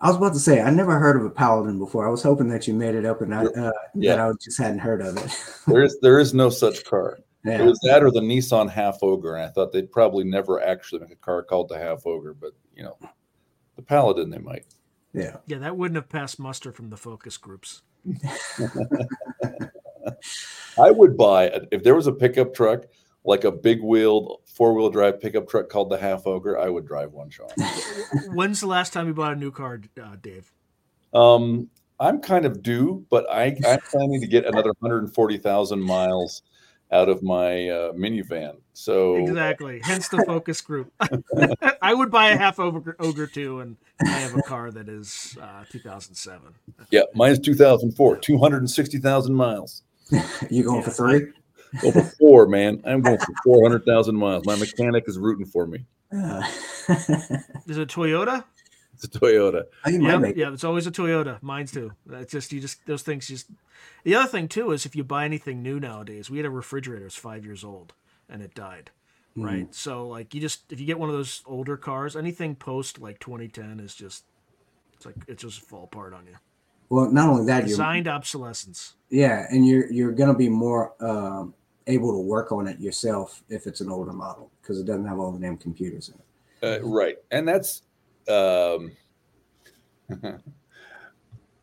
[0.00, 2.06] I was about to say I never heard of a paladin before.
[2.06, 4.16] I was hoping that you made it up and I, uh, Yeah.
[4.16, 5.30] that I just hadn't heard of it.
[5.66, 7.18] There is there is no such car.
[7.44, 11.02] It was that or the Nissan Half Ogre, and I thought they'd probably never actually
[11.02, 12.98] make a car called the Half Ogre, but you know,
[13.76, 14.64] the Paladin they might.
[15.12, 15.36] Yeah.
[15.46, 17.82] Yeah, that wouldn't have passed muster from the focus groups.
[20.78, 22.84] I would buy if there was a pickup truck
[23.26, 26.58] like a big wheeled four wheel drive pickup truck called the Half Ogre.
[26.58, 27.48] I would drive one, Sean.
[28.28, 30.50] When's the last time you bought a new car, uh, Dave?
[31.12, 36.42] Um, I'm kind of due, but I, I'm planning to get another 140,000 miles
[36.92, 38.56] out of my uh, minivan.
[38.72, 39.80] So Exactly.
[39.82, 40.92] Hence the focus group.
[41.82, 45.36] I would buy a half ogre, ogre too, and I have a car that is
[45.40, 46.54] uh, 2007.
[46.90, 49.82] yeah, mine's 2004, 260,000 miles.
[50.50, 51.26] You going for Yeah,
[51.78, 51.88] three?
[51.88, 52.82] Over four, man.
[52.84, 54.44] I'm going for 400,000 miles.
[54.46, 55.86] My mechanic is rooting for me.
[56.12, 56.42] Uh,
[57.66, 58.44] Is it Toyota?
[58.94, 59.64] It's a Toyota.
[59.86, 60.52] you might Yeah, yeah.
[60.54, 61.42] It's always a Toyota.
[61.42, 61.92] Mine's too.
[62.10, 63.50] It's just you just those things just.
[64.04, 67.02] The other thing too is if you buy anything new nowadays, we had a refrigerator
[67.02, 67.92] that's five years old
[68.28, 68.90] and it died.
[69.36, 69.72] Right.
[69.74, 73.18] So like you just if you get one of those older cars, anything post like
[73.18, 74.24] 2010 is just
[74.94, 76.36] it's like it just fall apart on you.
[76.88, 78.94] Well, not only that, you're Designed obsolescence.
[79.10, 81.52] yeah, and you're you're gonna be more um,
[81.86, 85.18] able to work on it yourself if it's an older model because it doesn't have
[85.18, 86.82] all the damn computers in it.
[86.82, 87.16] Uh, right.
[87.30, 87.82] And that's,
[88.28, 88.92] um,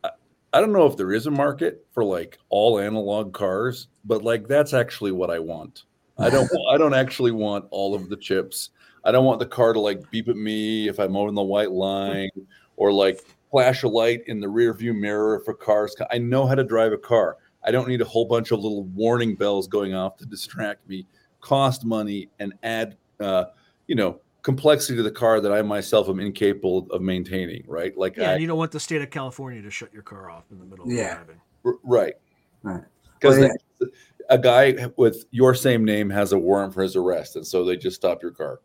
[0.04, 0.10] I,
[0.52, 4.48] I don't know if there is a market for like all analog cars, but like
[4.48, 5.84] that's actually what I want.
[6.18, 8.70] I don't, I don't actually want all of the chips.
[9.04, 11.72] I don't want the car to like beep at me if I'm mowing the white
[11.72, 12.30] line
[12.76, 15.94] or like flash a light in the rear view mirror if a car's.
[16.10, 17.36] I know how to drive a car.
[17.64, 21.06] I don't need a whole bunch of little warning bells going off to distract me,
[21.40, 23.46] cost money, and add, uh,
[23.86, 27.64] you know, complexity to the car that I myself am incapable of maintaining.
[27.66, 27.96] Right?
[27.96, 30.30] Like, Yeah, I, and you don't want the state of California to shut your car
[30.30, 31.14] off in the middle of Yeah.
[31.14, 31.40] driving.
[31.64, 32.14] r- right?
[32.62, 32.84] Right.
[33.18, 33.88] Because Well,
[34.28, 37.76] a guy with your same name has a warrant for his arrest, and so they
[37.76, 38.60] just stop your car.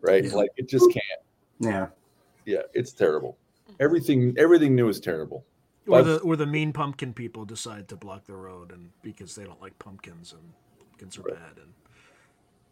[0.00, 0.24] Right?
[0.24, 0.34] Yeah.
[0.34, 1.04] Like it just can't.
[1.60, 1.86] Yeah,
[2.44, 3.38] Yeah, it's terrible.
[3.80, 5.44] Everything, everything new is terrible.
[5.86, 9.44] Or the or the mean pumpkin people decide to block the road and because they
[9.44, 11.34] don't like pumpkins and pumpkins are Right.
[11.34, 11.72] bad and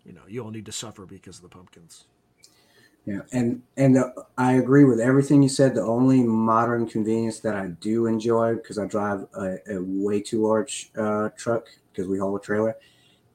[0.04, 2.04] you know you all need to suffer because of the pumpkins.
[3.04, 5.74] yeah, and and uh, I agree with everything you said.
[5.74, 10.46] The only modern convenience that I do enjoy because I drive a, a way too
[10.46, 12.76] large uh, truck because we haul a trailer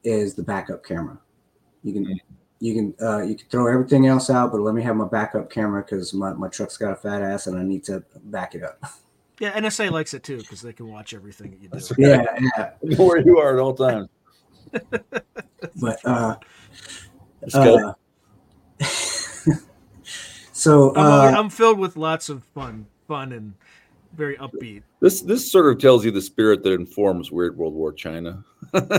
[0.04, 1.18] is the backup camera.
[1.84, 2.06] You can.
[2.06, 2.20] Mm.
[2.60, 5.48] You can uh, you can throw everything else out, but let me have my backup
[5.48, 8.64] camera because my, my truck's got a fat ass and I need to back it
[8.64, 8.82] up.
[9.40, 11.78] Yeah, NSA likes it too because they can watch everything that you do.
[11.78, 12.26] Right.
[12.58, 12.96] Yeah, yeah.
[13.04, 14.08] Where you are at all times.
[15.80, 16.36] But uh,
[17.44, 17.96] Just gotta-
[18.80, 18.84] uh
[20.52, 23.54] so I'm, uh, I'm filled with lots of fun, fun and
[24.14, 24.82] very upbeat.
[25.00, 28.44] this this sort of tells you the spirit that informs Weird World War China.
[28.72, 28.90] Then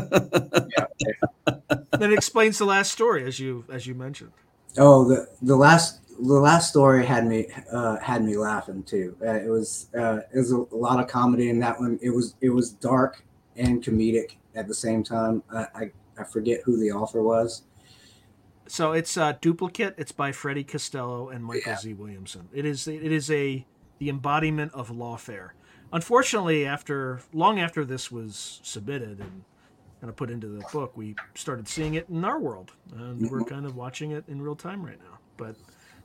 [2.02, 4.32] it explains the last story as you as you mentioned.
[4.78, 9.16] Oh, the the last the last story had me uh, had me laughing too.
[9.22, 12.00] Uh, it was uh, it was a, lot of comedy in that one.
[12.02, 13.24] It was it was dark
[13.56, 15.44] and comedic at the same time.
[15.54, 17.64] I I, I forget who the author was.
[18.68, 19.96] So it's a duplicate.
[19.98, 21.94] It's by Freddie Costello and Michael Z.
[21.94, 22.50] Williamson.
[22.54, 23.66] It is it is a
[23.98, 25.52] the embodiment of lawfare.
[25.92, 29.44] Unfortunately, after long after this was submitted and
[30.02, 33.44] kind of put into the book, we started seeing it in our world, and we're
[33.44, 35.18] kind of watching it in real time right now.
[35.36, 35.56] But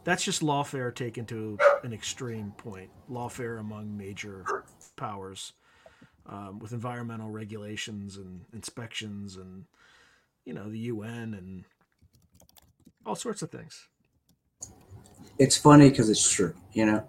[0.05, 2.91] that's just lawfare taken to an extreme point.
[3.11, 4.45] Lawfare among major
[4.97, 5.53] powers
[6.27, 9.65] um, with environmental regulations and inspections and
[10.45, 11.65] you know the UN and
[13.07, 13.89] all sorts of things.
[15.39, 16.55] It's funny because it's true.
[16.73, 17.05] You know.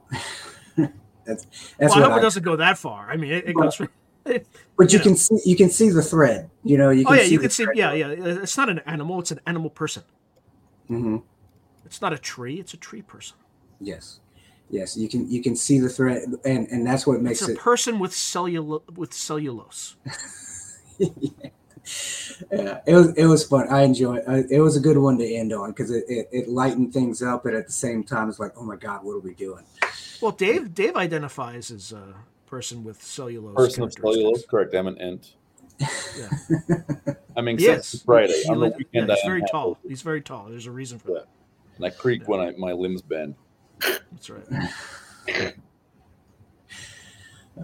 [1.25, 1.45] that's
[1.77, 3.09] that's well, I hope I, it doesn't go that far.
[3.09, 3.79] I mean, it, it goes.
[4.25, 6.49] It, But you you can see you can see the thread.
[6.63, 6.89] You know.
[6.89, 7.65] You oh yeah, see you can see.
[7.65, 7.77] thread.
[7.77, 8.07] Yeah, yeah.
[8.09, 9.19] It's not an animal.
[9.19, 10.03] It's an animal person.
[10.87, 11.17] hmm
[11.95, 12.55] It's not a tree.
[12.55, 13.37] It's a tree person.
[13.79, 14.19] Yes.
[14.69, 14.97] Yes.
[14.97, 17.57] You can you can see the thread, and and that's what makes It's a it.
[17.57, 19.95] person with cellulo- with cellulose.
[20.99, 21.07] yeah,
[22.51, 23.69] uh, it was it was fun.
[23.69, 24.23] I enjoyed.
[24.27, 24.47] It.
[24.51, 27.43] it was a good one to end on because it, it, it lightened things up,
[27.45, 29.63] but at the same time, it's like, oh my god, what are we doing?
[30.21, 32.13] Well, Dave Dave identifies as a
[32.45, 33.55] person with cellulose.
[33.55, 34.01] Person of characteristics.
[34.21, 34.73] cellulose, correct?
[34.73, 35.35] I'm an ent.
[35.79, 37.13] Yeah.
[37.37, 37.87] I mean, Yes.
[37.87, 39.77] since Friday He on the weekend, yeah, he's very tall.
[39.87, 40.47] He's very tall.
[40.49, 41.17] There's a reason for Yeah.
[41.19, 41.27] that.
[41.75, 43.35] And I creak when I my limbs bend.
[44.11, 45.53] That's right.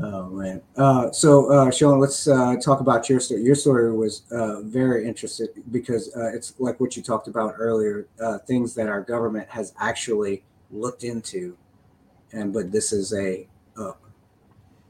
[0.02, 0.62] Oh man.
[0.78, 3.44] Uh, so uh, Sean, let's uh, talk about your story.
[3.44, 8.08] Your story was uh, very interesting because uh, it's like what you talked about earlier,
[8.22, 11.58] uh, things that our government has actually looked into,
[12.32, 13.46] and but this is a
[13.78, 13.92] uh,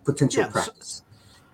[0.06, 1.02] potential Yeah, so- practice.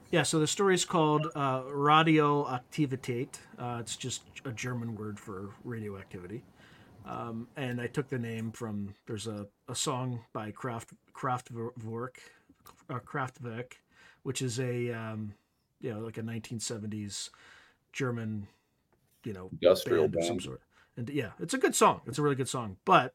[0.09, 3.39] Yeah, so the story is called uh, Radioaktivität.
[3.59, 6.43] Uh, it's just a German word for radioactivity.
[7.07, 12.17] Um, and I took the name from there's a, a song by Kraft Kraftwerk,
[12.89, 13.73] uh, Kraftwerk,
[14.23, 15.33] which is a um,
[15.79, 17.29] you know like a 1970s
[17.93, 18.47] German
[19.23, 20.61] you know Industrial band of some sort.
[20.97, 22.01] And yeah, it's a good song.
[22.07, 22.77] It's a really good song.
[22.83, 23.13] But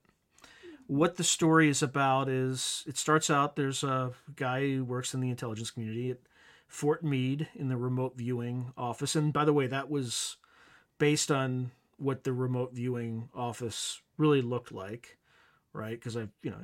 [0.86, 5.20] what the story is about is it starts out there's a guy who works in
[5.20, 6.18] the intelligence community at
[6.68, 9.16] Fort Meade in the remote viewing office.
[9.16, 10.36] And by the way, that was
[10.98, 15.18] based on what the remote viewing office really looked like,
[15.72, 15.98] right?
[15.98, 16.58] Because I, you know,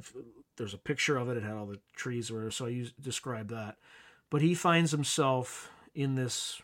[0.56, 1.36] there's a picture of it.
[1.36, 3.76] It had all the trees, or so I use describe that.
[4.30, 6.60] But he finds himself in this,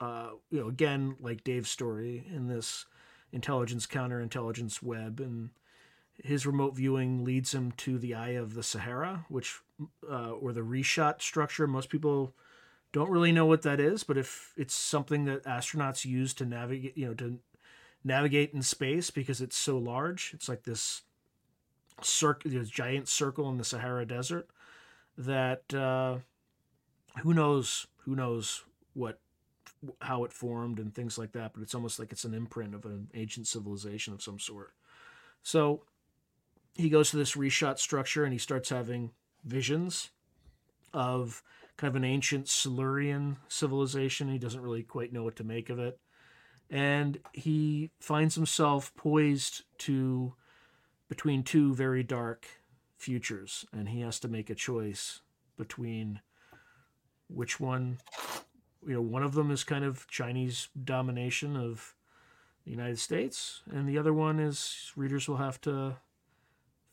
[0.00, 2.86] uh, you know, again like Dave's story in this
[3.32, 5.50] intelligence counterintelligence web, and
[6.22, 9.60] his remote viewing leads him to the eye of the Sahara, which
[10.08, 11.66] uh, or the Richat structure.
[11.66, 12.34] Most people
[12.92, 16.96] don't really know what that is, but if it's something that astronauts use to navigate,
[16.96, 17.38] you know, to
[18.04, 21.02] navigate in space because it's so large, it's like this
[22.02, 24.48] circle, this giant circle in the Sahara Desert.
[25.16, 26.18] That uh,
[27.22, 27.86] who knows?
[28.04, 29.20] Who knows what
[30.00, 31.52] how it formed and things like that?
[31.54, 34.72] But it's almost like it's an imprint of an ancient civilization of some sort.
[35.42, 35.82] So
[36.74, 39.12] he goes to this Richat structure and he starts having
[39.44, 40.10] visions
[40.92, 41.42] of
[41.76, 44.28] kind of an ancient Silurian civilization.
[44.28, 45.98] He doesn't really quite know what to make of it.
[46.70, 50.34] And he finds himself poised to
[51.08, 52.46] between two very dark
[52.96, 53.66] futures.
[53.72, 55.20] And he has to make a choice
[55.56, 56.20] between
[57.28, 57.98] which one,
[58.86, 61.94] you know, one of them is kind of Chinese domination of
[62.64, 65.96] the United States, and the other one is readers will have to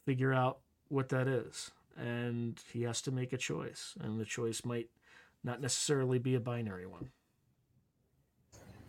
[0.05, 0.59] figure out
[0.89, 1.71] what that is.
[1.97, 4.89] And he has to make a choice, and the choice might
[5.43, 7.11] not necessarily be a binary one.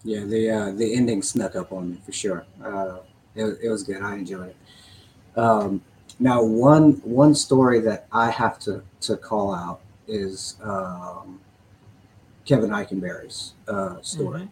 [0.04, 2.44] Yeah, the uh, the ending snuck up on me for sure.
[2.62, 2.98] Uh,
[3.34, 4.02] it, was- it was good.
[4.02, 4.56] I enjoyed it.
[5.38, 5.82] Um,
[6.20, 11.40] now, one one story that I have to to call out is um,
[12.44, 14.48] Kevin Ikenberry's uh, story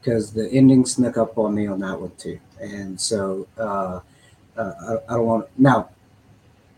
[0.00, 2.40] because the ending snuck up on me on that one too.
[2.60, 4.00] And so uh,
[4.56, 4.72] uh,
[5.08, 5.90] I, I don't want now,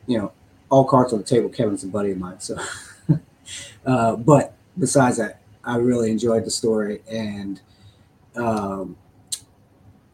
[0.06, 0.32] you know,
[0.70, 1.48] all cards on the table.
[1.48, 2.58] Kevin's a buddy of mine, so.
[3.86, 7.60] uh, but besides that, I really enjoyed the story and
[8.36, 8.96] um,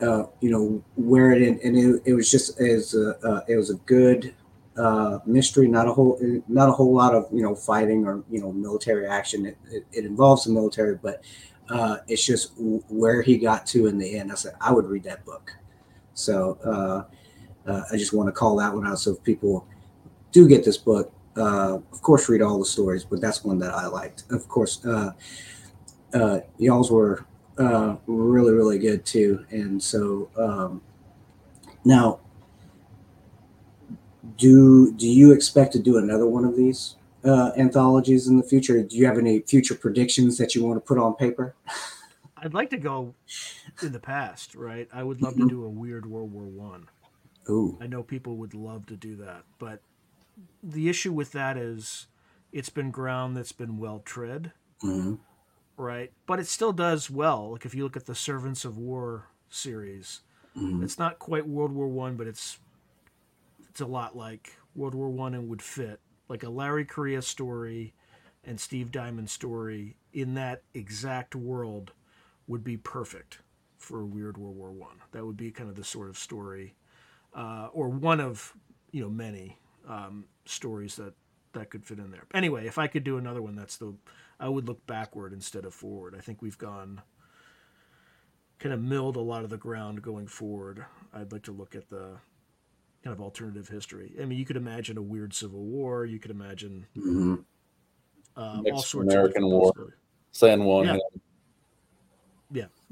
[0.00, 3.70] uh, you know where it and it, it was just as a, uh, it was
[3.70, 4.34] a good
[4.76, 6.18] uh, mystery, not a whole
[6.48, 9.46] not a whole lot of you know fighting or you know military action.
[9.46, 11.22] It, it, it involves the military, but
[11.70, 14.32] uh, it's just w- where he got to in the end.
[14.32, 15.52] I said I would read that book.
[16.14, 18.98] So uh, uh, I just want to call that one out.
[18.98, 19.66] So if people
[20.32, 23.72] do get this book, uh, of course read all the stories, but that's one that
[23.72, 24.24] I liked.
[24.30, 25.12] Of course, uh,
[26.14, 27.24] uh, y'all's were
[27.58, 29.44] uh, really really good too.
[29.50, 30.82] And so um,
[31.84, 32.20] now,
[34.38, 38.82] do do you expect to do another one of these uh, anthologies in the future?
[38.82, 41.54] Do you have any future predictions that you want to put on paper?
[42.36, 43.14] I'd like to go
[43.82, 44.88] in the past, right?
[44.92, 46.88] I would love to do a weird World War One.
[47.48, 49.80] Ooh, I know people would love to do that, but
[50.62, 52.06] the issue with that is
[52.52, 55.18] it's been ground that's been well tread, mhm.
[55.76, 56.12] Right?
[56.26, 57.52] But it still does well.
[57.52, 60.20] Like if you look at the Servants of War series,
[60.56, 60.82] Mhm.
[60.84, 62.58] it's not quite World War One, but it's
[63.68, 67.94] it's a lot like World War One and would fit like a Larry Correia story
[68.44, 71.92] and Steve Diamond story in that exact world
[72.46, 73.38] would be perfect
[73.78, 75.00] for a weird World War One.
[75.12, 76.74] That would be kind of the sort of story,
[77.34, 78.54] uh, or one of
[78.90, 79.58] you know many
[79.88, 81.14] um, stories that
[81.54, 82.24] that could fit in there.
[82.34, 83.94] Anyway, if I could do another one, that's the
[84.42, 86.14] I would look backward instead of forward.
[86.16, 87.00] I think we've gone
[88.58, 90.84] kind of milled a lot of the ground going forward.
[91.14, 92.18] I'd like to look at the
[93.04, 94.14] kind of alternative history.
[94.20, 96.04] I mean, you could imagine a weird civil war.
[96.04, 97.44] You could imagine Mhm.
[98.36, 99.96] uh, all sorts American of War.
[100.32, 100.86] San Juan.
[100.86, 100.92] Yeah.
[100.92, 101.10] Hill.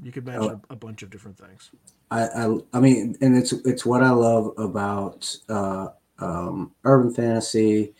[0.03, 1.71] You could imagine a, a bunch of different things.
[2.09, 5.89] I, I, I mean, and it's it's what I love about uh,
[6.19, 7.93] um, urban fantasy,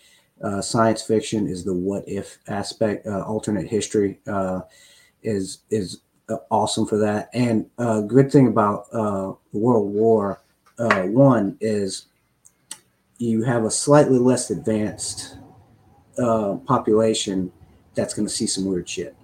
[0.44, 4.62] uh, science fiction is the what if aspect, uh, alternate history uh,
[5.24, 7.30] is is uh, awesome for that.
[7.34, 10.42] And uh, good thing about uh, World War
[10.80, 12.08] uh, One is
[13.18, 15.38] you have a slightly less advanced
[16.18, 17.52] uh, population
[17.94, 19.16] that's going to see some weird shit.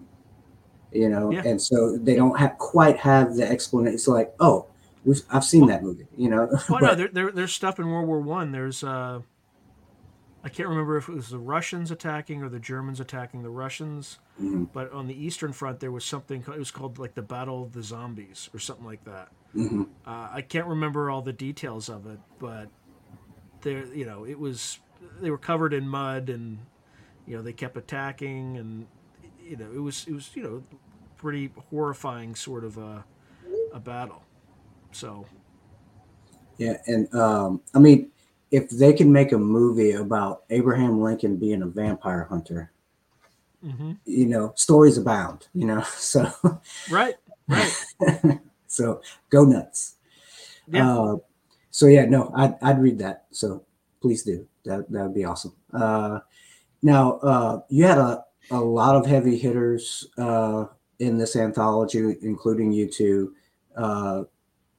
[0.91, 1.41] You know, Yeah.
[1.45, 3.93] and so they don't have quite have the explanation.
[3.95, 4.68] It's like, oh,
[5.03, 6.05] we've, I've seen that movie.
[6.15, 8.51] You know, Well, But- no, there, there, there's stuff in World War One.
[8.51, 9.22] There's, uh,
[10.47, 14.17] I can't remember if it was the Russians attacking or the Germans attacking the Russians,
[14.39, 16.41] Mhm, but on the Eastern Front there was something.
[16.41, 19.27] It was called like the Battle of the Zombies or something like that.
[19.53, 19.87] mhm.
[20.07, 22.69] Uh, I can't remember all the details of it, but
[23.61, 24.79] there, you know, it was
[25.21, 26.59] they were covered in mud and
[27.27, 28.87] you know they kept attacking and
[29.43, 30.63] you know it was it was you know
[31.17, 33.05] pretty horrifying sort of a
[33.73, 34.23] a battle.
[34.93, 35.27] So
[36.57, 38.11] Yeah, and um, I mean,
[38.51, 42.71] if they can make a movie about Abraham Lincoln being a vampire hunter,
[43.61, 45.47] hmm you know, stories abound.
[45.53, 46.31] You know, so
[46.89, 47.15] right,
[47.47, 47.75] right,
[48.67, 49.95] so go nuts.
[50.67, 50.87] yeah.
[50.89, 51.17] Uh,
[51.71, 53.25] so yeah, no, I'd I'd read that.
[53.31, 53.65] So
[54.01, 54.47] please do.
[54.65, 55.55] That that would be awesome.
[55.73, 56.19] Uh,
[56.81, 60.65] now uh, you had a a lot of heavy hitters uh,
[60.99, 63.33] in this anthology, including you two.
[63.75, 64.23] Uh,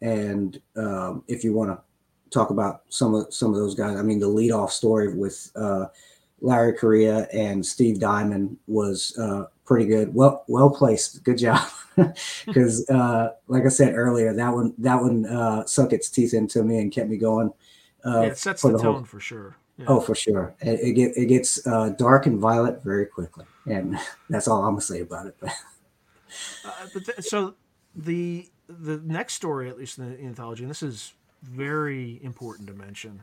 [0.01, 1.83] and um, if you want to
[2.31, 5.87] talk about some of some of those guys, I mean, the leadoff story with uh,
[6.41, 10.15] Larry Correia and Steve Diamond was uh, pretty good.
[10.15, 11.25] Well, well placed.
[11.25, 11.67] Good job.
[12.47, 16.63] Because, uh, like I said earlier, that one that one uh, sunk its teeth into
[16.63, 17.53] me and kept me going.
[18.05, 19.57] Uh, yeah, it sets the, the whole- tone for sure.
[19.79, 19.87] Yeah.
[19.89, 20.55] Oh, for sure.
[20.61, 23.99] It, it, get, it gets uh, dark and violent very quickly, and
[24.31, 25.37] that's all I'm gonna say about it.
[25.43, 25.51] Uh,
[26.95, 27.55] but th- so
[27.97, 32.75] the the next story, at least in the anthology, and this is very important to
[32.75, 33.23] mention,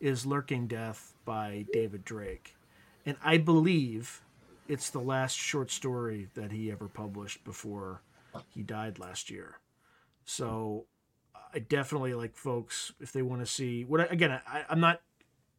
[0.00, 2.56] is "Lurking Death" by David Drake,
[3.04, 4.22] and I believe
[4.68, 8.02] it's the last short story that he ever published before
[8.48, 9.58] he died last year.
[10.24, 10.86] So
[11.52, 14.40] I definitely like folks if they want to see what again.
[14.46, 15.00] I, I'm not.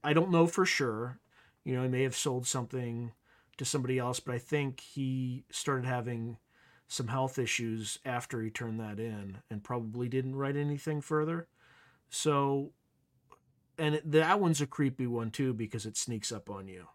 [0.03, 1.19] I don't know for sure.
[1.63, 3.11] You know, he may have sold something
[3.57, 6.37] to somebody else, but I think he started having
[6.87, 11.47] some health issues after he turned that in and probably didn't write anything further.
[12.11, 12.73] So,
[13.77, 16.85] and that one's a creepy one too because it sneaks up on you.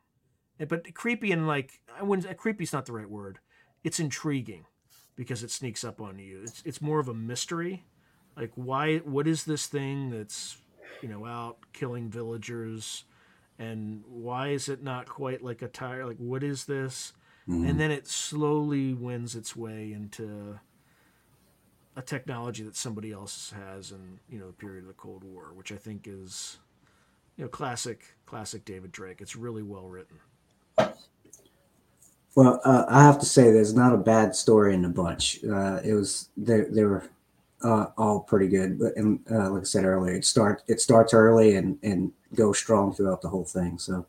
[0.61, 3.41] Eh, but creepy and like, I wouldn't, creepy's not the right word.
[3.83, 4.67] It's intriguing
[5.17, 6.43] because it sneaks up on you.
[6.45, 7.85] It's, it's more of a mystery.
[8.37, 10.59] Like, why, what is this thing that's,
[11.01, 13.05] you know, out killing villagers?
[13.59, 16.07] And why is it not quite like a tire?
[16.07, 17.15] Like, what is this?
[17.47, 17.79] and mm-hmm.
[17.79, 20.59] then it slowly wins its way into
[21.97, 25.53] a technology that somebody else has in you know the period of the Cold War,
[25.55, 26.59] which I think is
[27.37, 29.21] you know classic classic David Drake.
[29.21, 30.19] It's really well written.
[32.35, 35.43] Well, uh, I have to say, there's not a bad story in the bunch.
[35.43, 37.09] Uh, it was they they were
[37.63, 41.15] uh, all pretty good, but and uh, like I said earlier, it start it starts
[41.15, 43.79] early and and goes strong throughout the whole thing.
[43.79, 44.07] So,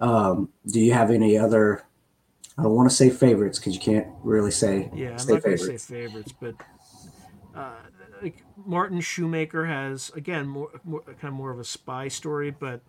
[0.00, 1.84] um, do you have any other?
[2.56, 5.56] I don't want to say favorites because you can't really say Yeah, I'm not going
[5.56, 6.54] to say favorites, but
[7.54, 7.76] uh,
[8.22, 12.80] like Martin Shoemaker has again more, more kind of more of a spy story, but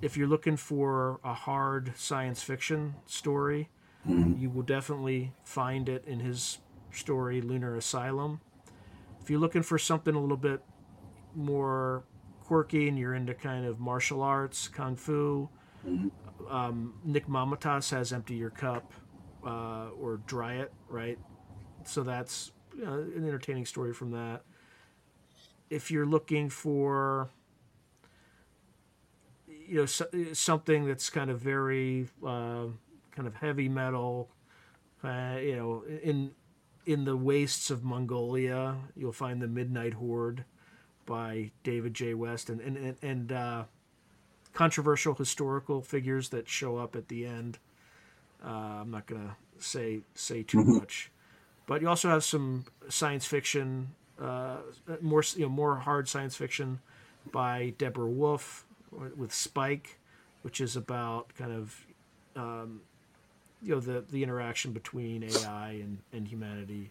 [0.00, 3.68] if you're looking for a hard science fiction story,
[4.06, 4.38] Mhm.
[4.40, 6.58] you will definitely find it in his
[6.92, 8.40] story Lunar Asylum.
[9.20, 10.62] If you're looking for something a little bit
[11.34, 12.04] more
[12.44, 15.48] quirky and you're into kind of martial arts, kung fu,
[15.86, 16.10] Mhm.
[16.48, 18.92] um, Nick Mamatas has Empty Your Cup
[19.44, 21.18] uh, or Dry It, right?
[21.84, 22.52] So that's
[22.84, 24.42] know, an entertaining story from that.
[25.70, 27.30] If you're looking for
[29.66, 32.66] you know so, something that's kind of very uh,
[33.12, 34.28] kind of heavy metal,
[35.04, 36.32] uh, you know, in
[36.86, 40.44] in the wastes of Mongolia, you'll find the Midnight Horde
[41.06, 42.14] by David J.
[42.14, 43.64] West and and and, and uh,
[44.54, 47.58] controversial historical figures that show up at the end.
[48.44, 48.48] Uh,
[48.82, 50.66] I'm not gonna say say too Mhm.
[50.66, 51.10] much,
[51.68, 53.90] but you also have some science fiction,
[54.20, 54.56] uh,
[55.00, 56.80] more you know more hard science fiction
[57.30, 58.64] by Deborah Wolf
[59.16, 59.98] with Spike,
[60.42, 61.86] which is about kind of
[62.34, 62.80] um,
[63.62, 66.90] you know the the interaction between AI and, and humanity.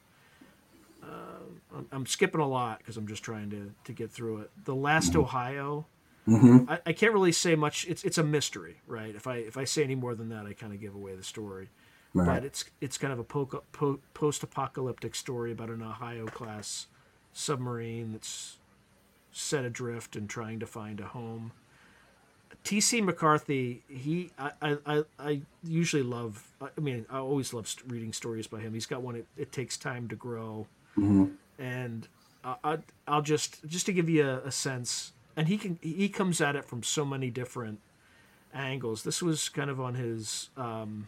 [1.03, 4.51] Um, I'm, I'm skipping a lot because I'm just trying to, to get through it.
[4.65, 5.85] The Last Ohio,
[6.27, 6.69] Mhm.
[6.69, 7.85] I, I can't really say much.
[7.87, 9.15] It's it's a mystery, right?
[9.15, 11.23] If I if I say any more than that, I kind of give away the
[11.23, 11.69] story.
[12.13, 16.87] But it's it's kind of a po- po- post-apocalyptic story about an Ohio class
[17.33, 18.57] submarine that's
[19.31, 21.51] set adrift and trying to find a home.
[22.63, 23.01] T.C.
[23.01, 24.51] McCarthy, he, I,
[24.85, 26.49] I, I, usually love.
[26.59, 28.73] I mean, I always love reading stories by him.
[28.73, 29.15] He's got one.
[29.15, 31.33] It, it takes time to grow, Mhm.
[31.59, 32.07] and
[32.43, 32.77] I, I,
[33.07, 35.13] I'll just just to give you a, a sense.
[35.35, 37.79] And he can he comes at it from so many different
[38.53, 39.03] angles.
[39.03, 41.07] This was kind of on his um,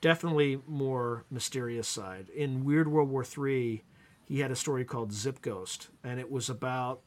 [0.00, 2.28] definitely more mysterious side.
[2.30, 3.82] In Weird World War Three,
[4.24, 7.00] he had a story called Zip Ghost, and it was about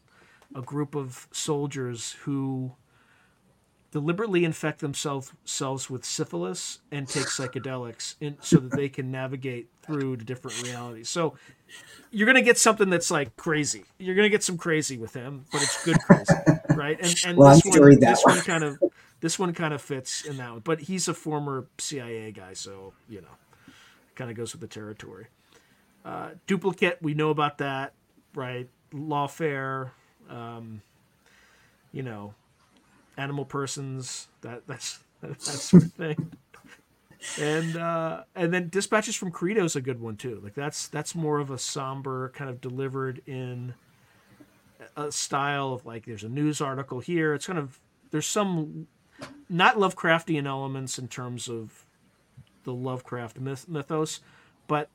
[0.54, 2.74] a group of soldiers who
[3.92, 5.32] deliberately infect themselves
[5.90, 11.08] with syphilis and take psychedelics in, so that they can navigate through to different realities.
[11.10, 11.36] So
[12.12, 13.86] you're gonna get something that's like crazy.
[13.98, 16.34] You're gonna get some crazy with him, but it's good crazy,
[16.74, 16.98] right?
[17.02, 18.80] And and Well, this one, this one kind of
[19.26, 20.60] this one kind of fits in that one.
[20.60, 23.74] But he's a former CIA guy, so you know,
[24.14, 25.26] kind of goes with the territory.
[26.06, 27.94] Uh, duplicate, we know about that,
[28.36, 28.70] right?
[28.94, 29.90] Lawfare,
[30.30, 30.84] um,
[31.92, 32.36] you know,
[33.18, 36.32] animal persons, that that's that sort of thing.
[37.42, 40.40] And uh, and then dispatches from Credo is a good one too.
[40.44, 43.74] Like that's that's more of a somber kind of delivered in
[44.96, 47.34] a style of like there's a news article here.
[47.34, 47.80] It's kind of
[48.12, 48.86] there's some
[49.50, 51.86] not Lovecraftian elements in terms of
[52.64, 54.20] the Lovecraft myth, mythos,
[54.68, 54.90] but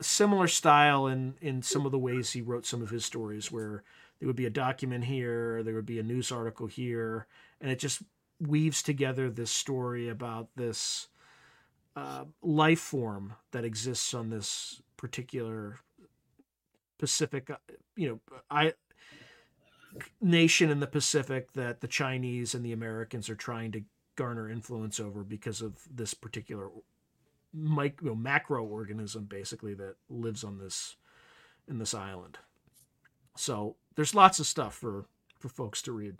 [0.00, 3.82] similar style in in some of the ways he wrote some of his stories where
[4.18, 7.26] there would be a document here there would be a news article here
[7.60, 8.02] and it just
[8.38, 11.08] weaves together this story about this
[11.96, 15.78] uh, life form that exists on this particular
[16.98, 17.56] pacific uh,
[17.94, 18.72] you know i
[20.20, 23.82] nation in the pacific that the chinese and the americans are trying to
[24.16, 26.70] garner influence over because of this particular
[27.56, 30.96] mic- you know, macro organism basically that lives on this
[31.68, 32.38] in this island.
[33.36, 35.06] So there's lots of stuff for
[35.38, 36.16] for folks to read.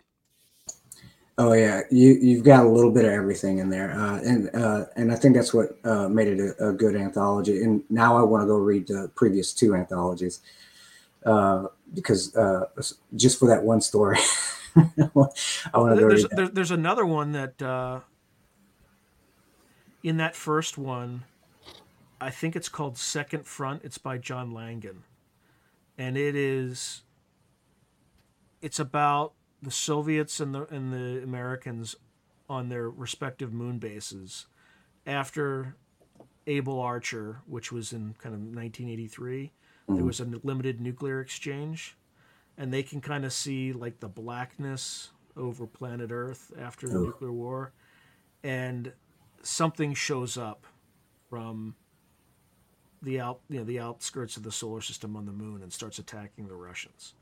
[1.39, 4.85] Oh yeah, you you've got a little bit of everything in there, uh, and uh,
[4.95, 7.63] and I think that's what uh, made it a, a good anthology.
[7.63, 10.41] And now I want to go read the previous two anthologies
[11.25, 12.65] uh, because uh,
[13.15, 14.17] just for that one story,
[14.75, 18.01] I want to There's there, there's another one that uh,
[20.03, 21.25] in that first one,
[22.21, 23.83] I think it's called Second Front.
[23.83, 25.03] It's by John Langan,
[25.97, 27.03] and it is
[28.61, 31.95] it's about the Soviets and the and the Americans
[32.49, 34.45] on their respective moon bases
[35.05, 35.75] after
[36.45, 39.51] Able Archer, which was in kind of 1983.
[39.87, 40.05] There mm.
[40.05, 41.97] was a limited nuclear exchange,
[42.57, 47.05] and they can kind of see like the blackness over planet Earth after the Ooh.
[47.05, 47.73] nuclear war,
[48.43, 48.91] and
[49.41, 50.65] something shows up
[51.29, 51.75] from
[53.01, 55.99] the out you know the outskirts of the solar system on the moon and starts
[55.99, 57.13] attacking the Russians,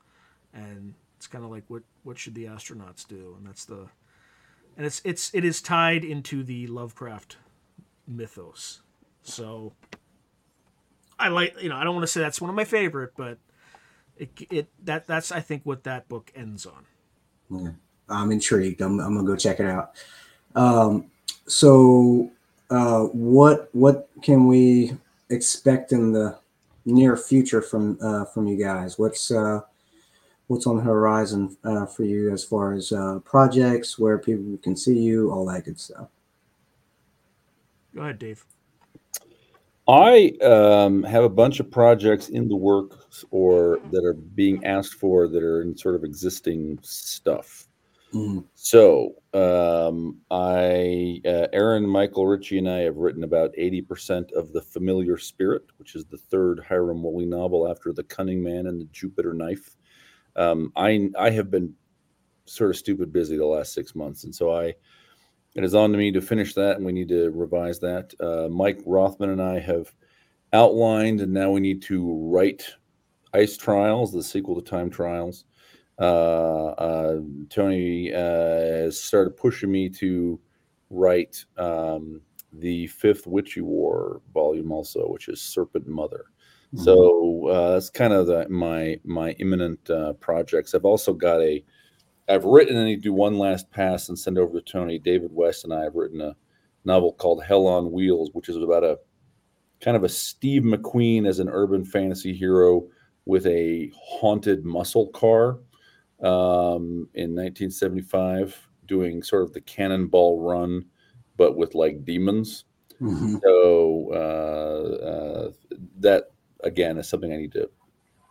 [0.52, 3.34] and it's kind of like what what should the astronauts do?
[3.38, 3.88] And that's the
[4.76, 7.36] and it's it's it is tied into the Lovecraft
[8.06, 8.82] mythos.
[9.22, 9.72] So
[11.18, 13.38] I like you know I don't want to say that's one of my favorite, but
[14.16, 16.84] it it that that's I think what that book ends on.
[17.50, 17.70] Yeah.
[18.08, 18.80] I'm intrigued.
[18.80, 19.92] I'm, I'm gonna go check it out.
[20.54, 21.10] Um,
[21.46, 22.30] so,
[22.70, 24.96] uh, what what can we
[25.30, 26.38] expect in the
[26.84, 28.98] near future from uh, from you guys?
[28.98, 29.60] What's uh,
[30.46, 34.76] what's on the horizon uh, for you as far as uh, projects, where people can
[34.76, 36.08] see you, all that good stuff?
[37.94, 38.44] Go ahead, Dave.
[39.88, 44.94] I um, have a bunch of projects in the works or that are being asked
[44.94, 47.68] for that are in sort of existing stuff.
[48.12, 48.44] Mhm.
[48.54, 54.52] So um, I, uh, Aaron, Michael, Ritchey, and I have written about eighty percent of
[54.52, 58.80] the Familiar Spirit, which is the third Hiram Woolley novel after The Cunning Man and
[58.80, 59.76] the Jupiter Knife.
[60.36, 61.74] Um, I I have been
[62.46, 64.74] sort of stupid busy the last six months, and so I
[65.56, 68.12] it is on to me to finish that, and we need to revise that.
[68.20, 69.92] Uh, Mike Rothman and I have
[70.52, 72.64] outlined, and now we need to write
[73.32, 75.44] Ice Trials, the sequel to Time Trials.
[75.98, 80.38] Uh, uh, Toni uh, has started pushing me to
[80.90, 82.20] write um,
[82.52, 86.26] the fifth Witchy War volume, also, which is Serpent Mother.
[86.74, 90.74] So uh, that's kind of the, my my imminent uh, projects.
[90.74, 91.64] I've also got a
[92.28, 94.98] I've written and need to do one last pass and send over to Toni.
[94.98, 96.34] David West and I have written a
[96.84, 98.98] novel called Hell on Wheels, which is about a
[99.80, 102.86] kind of a Steve McQueen as an urban fantasy hero
[103.26, 105.58] with a haunted muscle car
[106.22, 110.84] um, in 1975, doing sort of the cannonball run,
[111.36, 112.64] but with like demons.
[113.00, 113.40] Mhm.
[113.42, 115.50] So uh, uh,
[115.98, 116.30] that
[116.64, 117.68] again is something I need to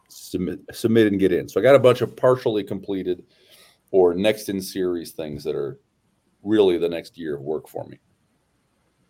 [0.09, 1.47] submit, submit and get in.
[1.47, 3.23] So I got a bunch of partially completed
[3.95, 5.79] or next in series things that are
[6.43, 7.97] really the next year of work for me.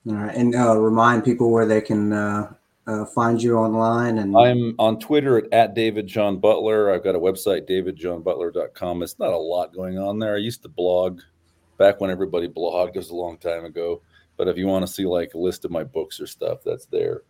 [0.08, 2.54] All right, and uh, remind people where they can uh,
[2.86, 4.20] uh, find you online.
[4.20, 6.94] And I'm on Twitter at, at David John Butler.
[6.94, 9.02] I've got a website, davidjohnbutler.com.
[9.02, 10.36] It's not a lot going on there.
[10.36, 11.22] I used to blog
[11.80, 12.90] back when everybody blogged.
[12.90, 14.04] It was a long time ago.
[14.38, 16.86] But if you want to see like a list of my books or stuff, that's
[16.86, 17.24] there.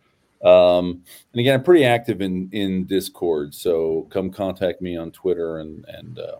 [0.44, 1.02] Um,
[1.32, 5.86] and again, I'm pretty active in in Discord, so come contact me on Twitter, and
[5.88, 6.36] and uh,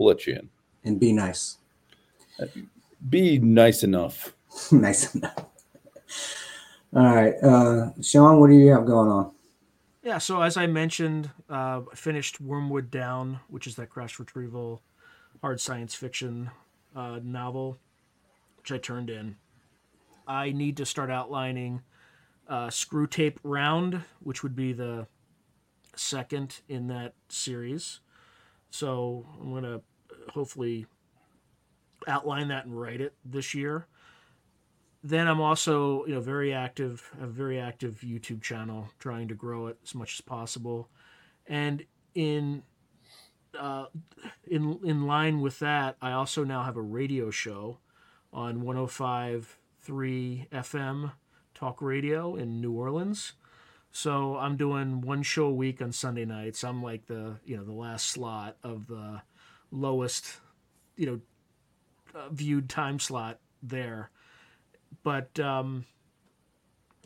[0.00, 0.48] we'll let you in.
[0.82, 1.58] and be nice,
[3.08, 4.34] Be nice enough.
[4.72, 5.44] nice enough.
[6.96, 9.30] All right, uh, Sean, what do you have going on?
[10.02, 14.82] Yeah, so as I mentioned, uh, I finished Wormwood Down, which is that crash retrieval
[15.42, 16.50] hard science fiction
[16.96, 17.78] uh, novel,
[18.56, 19.36] which I turned in.
[20.26, 21.82] I need to start outlining
[22.48, 25.06] uh, Screw Tape Round, which would be the
[25.94, 28.00] second in that series.
[28.70, 29.82] So I'm going to
[30.28, 30.86] hopefully
[32.06, 33.86] outline that and write it this year.
[35.02, 39.68] Then I'm also, you know, very active, a very active YouTube channel, trying to grow
[39.68, 40.88] it as much as possible.
[41.46, 42.62] And in
[43.58, 43.86] uh,
[44.46, 47.78] in in line with that, I also now have a radio show
[48.32, 51.12] on 105.3 FM
[51.54, 53.32] talk radio in New Orleans.
[53.92, 56.62] So I'm doing one show a week on Sunday nights.
[56.62, 59.22] I'm like the you know the last slot of the
[59.70, 60.38] lowest
[60.96, 61.20] you know
[62.14, 64.10] uh, viewed time slot there.
[65.02, 65.86] But um,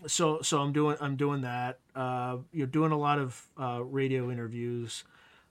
[0.07, 1.79] so so I'm doing I'm doing that.
[1.95, 5.05] Uh, you're doing a lot of uh, radio interviews.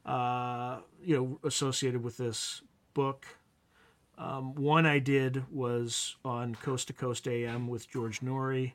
[0.06, 2.62] Uh, you know, associated with this
[2.94, 3.26] book.
[4.18, 8.74] Um, one I did was on Coast to Coast AM with George Noory.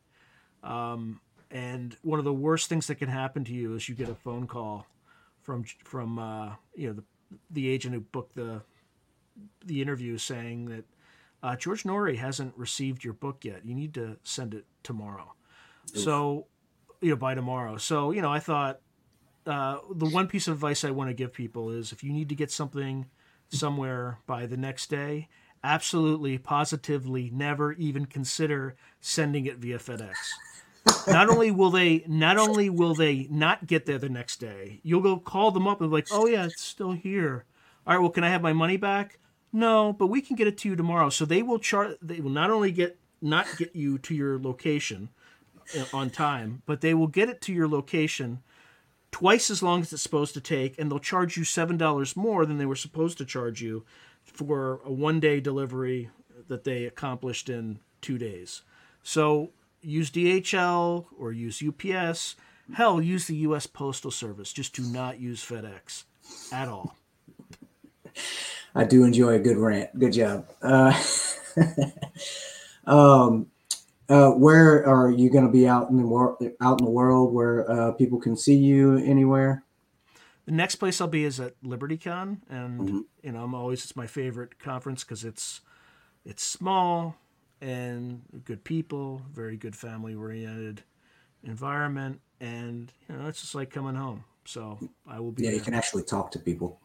[0.63, 1.21] Um,
[1.51, 4.15] and one of the worst things that can happen to you is you get a
[4.15, 4.87] phone call
[5.43, 7.05] from from uh, you know the
[7.51, 8.63] the agent who booked the
[9.65, 10.85] the interview saying that
[11.43, 13.65] uh, George Noory hasn't received your book yet.
[13.65, 15.35] You need to send it tomorrow.
[15.95, 16.47] So,
[17.01, 17.77] you know, by tomorrow.
[17.77, 18.81] So, you know, I thought
[19.47, 22.29] uh, the one piece of advice I want to give people is if you need
[22.29, 23.07] to get something
[23.49, 25.29] somewhere by the next day,
[25.65, 30.15] absolutely, positively, never even consider sending it via FedEx.
[31.07, 35.01] Not only will they, not only will they not get there the next day, you'll
[35.01, 37.45] go call them up and be like, "Oh yeah, it's still here."
[37.87, 39.19] All right, well, can I have my money back?
[39.53, 41.09] No, but we can get it to you tomorrow.
[41.09, 41.97] So they will chart.
[42.03, 45.09] They will not only get not get you to your location
[45.77, 48.43] uh, on time, but they will get it to your location
[49.11, 52.45] twice as long as it's supposed to take, and they'll charge you seven dollars more
[52.45, 53.85] than they were supposed to charge you
[54.23, 56.11] for a one day delivery
[56.49, 58.63] that they accomplished in two days.
[59.03, 59.51] So
[59.89, 62.37] use DHL or use UPS.
[62.75, 63.67] Hell, use the U.S.
[63.67, 64.53] Postal Service.
[64.53, 66.05] Just do not use FedEx
[66.53, 66.95] at all.
[68.75, 69.99] I do enjoy a good rant.
[69.99, 70.47] Good job.
[70.61, 70.93] Uh,
[72.87, 73.47] um,
[74.09, 76.37] uh, where are you going to be out in the world?
[76.61, 79.65] Out in the world where uh, people can see you anywhere?
[80.45, 83.01] The next place I'll be is at LibertyCon, and Mhm.
[83.23, 85.61] you know I'm always it's my favorite conference because it's
[86.25, 87.17] it's small
[87.61, 90.83] and good people, very good family oriented
[91.45, 94.25] environment, and you know it's just like coming home.
[94.45, 95.45] So I will be.
[95.45, 96.81] Yeah, you can actually talk to people.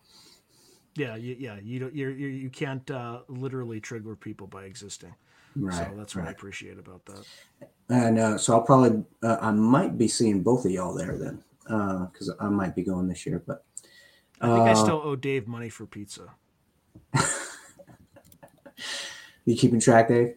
[0.96, 5.16] Yeah, you, yeah, you don't, you're, you're, you can't uh, literally trigger people by existing.
[5.56, 5.88] Right.
[5.88, 7.26] so that's what I appreciate about that.
[7.90, 11.44] And uh, so I'll probably, uh, I might be seeing both of y'all there then,
[11.64, 13.42] because I might be going this year.
[13.46, 13.64] But
[14.42, 16.36] I think I Uh, still owe Dave money for pizza.
[19.46, 20.36] you keeping track, Dave?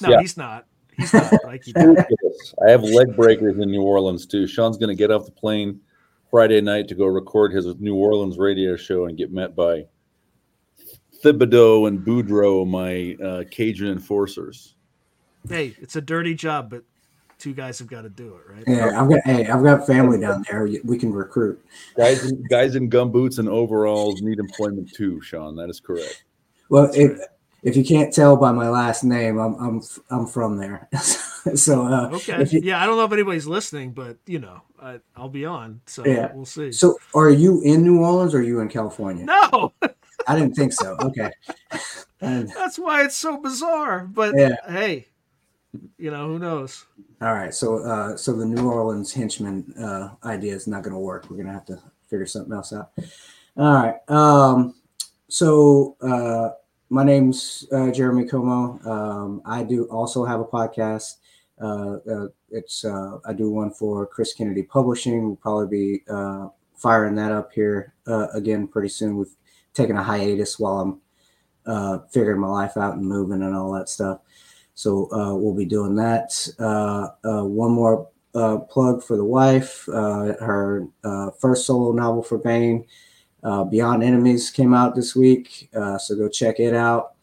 [0.00, 0.20] No, Yeah.
[0.20, 0.66] he's not.
[0.96, 1.30] He's not.
[1.42, 4.46] But I I have leg breakers in New Orleans too.
[4.46, 5.80] Sean's going to get off the plane
[6.30, 9.86] Friday night to go record his New Orleans radio show and get met by
[11.22, 14.74] Thibodeau and Boudreaux, my uh, Cajun enforcers.
[15.48, 16.84] hey, it's a dirty job, but
[17.38, 18.64] two guys have got to do it, right?
[18.66, 19.20] Yeah, I've got.
[19.24, 20.68] Hey, I've got family down there.
[20.84, 21.64] We can recruit.
[21.96, 25.20] Guys, in, guys in gumboots and overalls need employment too.
[25.22, 26.24] Sean, that is correct.
[26.68, 27.18] Well, if
[27.62, 30.88] if you can't tell by my last name, I'm I'm I'm from there.
[31.54, 32.40] so uh, Okay.
[32.42, 35.44] if you- Yeah, I don't know if anybody's listening, but you know, I, I'll be
[35.44, 36.30] on, so Yeah.
[36.34, 36.72] we'll see.
[36.72, 39.24] so are you in New Orleans or are you in California?
[39.24, 39.72] no,
[40.26, 40.96] I didn't think so.
[41.00, 41.30] Okay.
[42.20, 44.00] And, that's why it's so bizarre.
[44.06, 44.56] But Yeah.
[44.68, 45.08] hey,
[45.98, 46.84] you know, who knows?
[47.20, 47.52] all right.
[47.54, 51.24] So uh, so the New Orleans henchman uh, idea is not going to work.
[51.28, 52.90] We're going to have to figure something else out.
[53.56, 53.96] All right.
[54.08, 54.74] Um,
[55.28, 56.50] so uh,
[56.90, 58.78] my name's uh, Jeremy Como.
[58.84, 61.16] Um, I do also have a podcast
[61.60, 65.26] Uh, uh, it's uh, I do one for Chris Kennedy Publishing.
[65.26, 69.16] We'll probably be uh, firing that up here uh, again pretty soon.
[69.16, 69.36] We've
[69.74, 74.20] taken a hiatus while I'm figuring my life out and moving and all that stuff.
[74.74, 76.30] So we'll be doing that.
[77.24, 78.08] One more
[78.70, 79.86] plug for the wife.
[79.86, 80.86] Her
[81.40, 82.84] first solo novel for Baen,
[83.42, 85.68] uh, Beyond Enemies, came out this week.
[85.74, 87.14] Uh, so go check it out.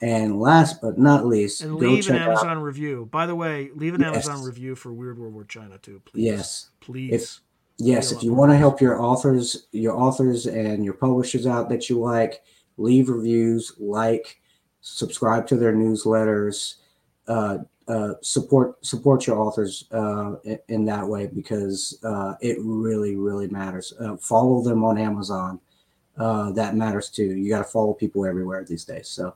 [0.00, 2.28] And last but not least, And leave an check out.
[2.30, 3.08] Amazon review.
[3.12, 4.26] By the way, leave an Yes.
[4.26, 6.24] Amazon review for Weird World War China too, please.
[6.24, 6.70] Yes.
[6.80, 7.40] Please.
[7.78, 11.88] Yes, if you want to help your authors, your authors and your publishers out that
[11.88, 12.42] you like,
[12.76, 14.40] leave reviews, like,
[14.82, 16.74] subscribe to their newsletters,
[17.28, 17.58] uh,
[17.92, 20.36] uh, support support your authors uh,
[20.68, 23.92] in, that way because uh, it really really matters.
[24.00, 25.60] Uh, follow them on Amazon.
[26.16, 27.36] Uh, that matters too.
[27.36, 29.34] You got to follow people everywhere these days, so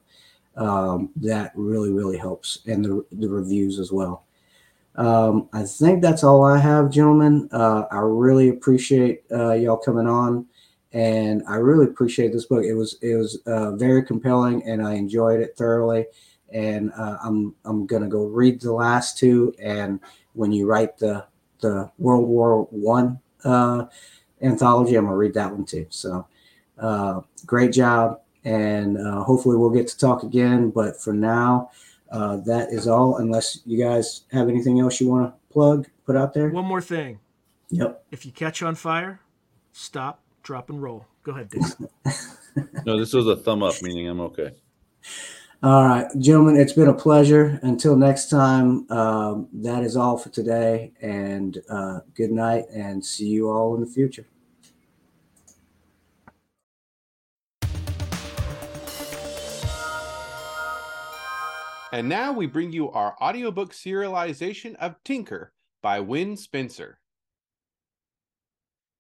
[0.57, 4.25] um, that really really helps, and the the reviews as well.
[4.95, 7.51] Um, I think that's all I have, gentlemen.
[7.53, 10.47] I really appreciate y'all coming on,
[10.95, 12.65] and I really appreciate this book.
[12.65, 13.39] It was it was
[13.79, 16.07] very compelling, and I enjoyed it thoroughly.
[16.53, 20.01] And uh, I'm I'm gonna go read the last two, and
[20.35, 21.27] when you write the
[21.61, 23.87] the World War One uh,
[24.41, 25.87] anthology, I'm gonna read that one too.
[25.91, 26.27] So,
[26.79, 30.71] uh, great job, and uh, hopefully we'll get to talk again.
[30.71, 31.71] But for now.
[32.09, 36.15] Uh, that is all, unless you guys have anything else you want to plug, put
[36.15, 36.51] out there.
[36.51, 37.19] One more thing.
[37.71, 38.05] Yep.
[38.13, 39.19] If you catch on fire,
[39.73, 41.07] stop, drop, and roll.
[41.25, 41.75] Go ahead, Dave.
[42.87, 44.53] No, this was a thumb up, meaning I'm okay.
[45.63, 47.59] All right, gentlemen, it's been a pleasure.
[47.63, 50.93] Until next time, um, that is all for today.
[51.01, 54.27] And uh, good night, and see you all in the future.
[61.91, 66.99] And now we bring you our audiobook serialization of Tinker by Wen Spencer.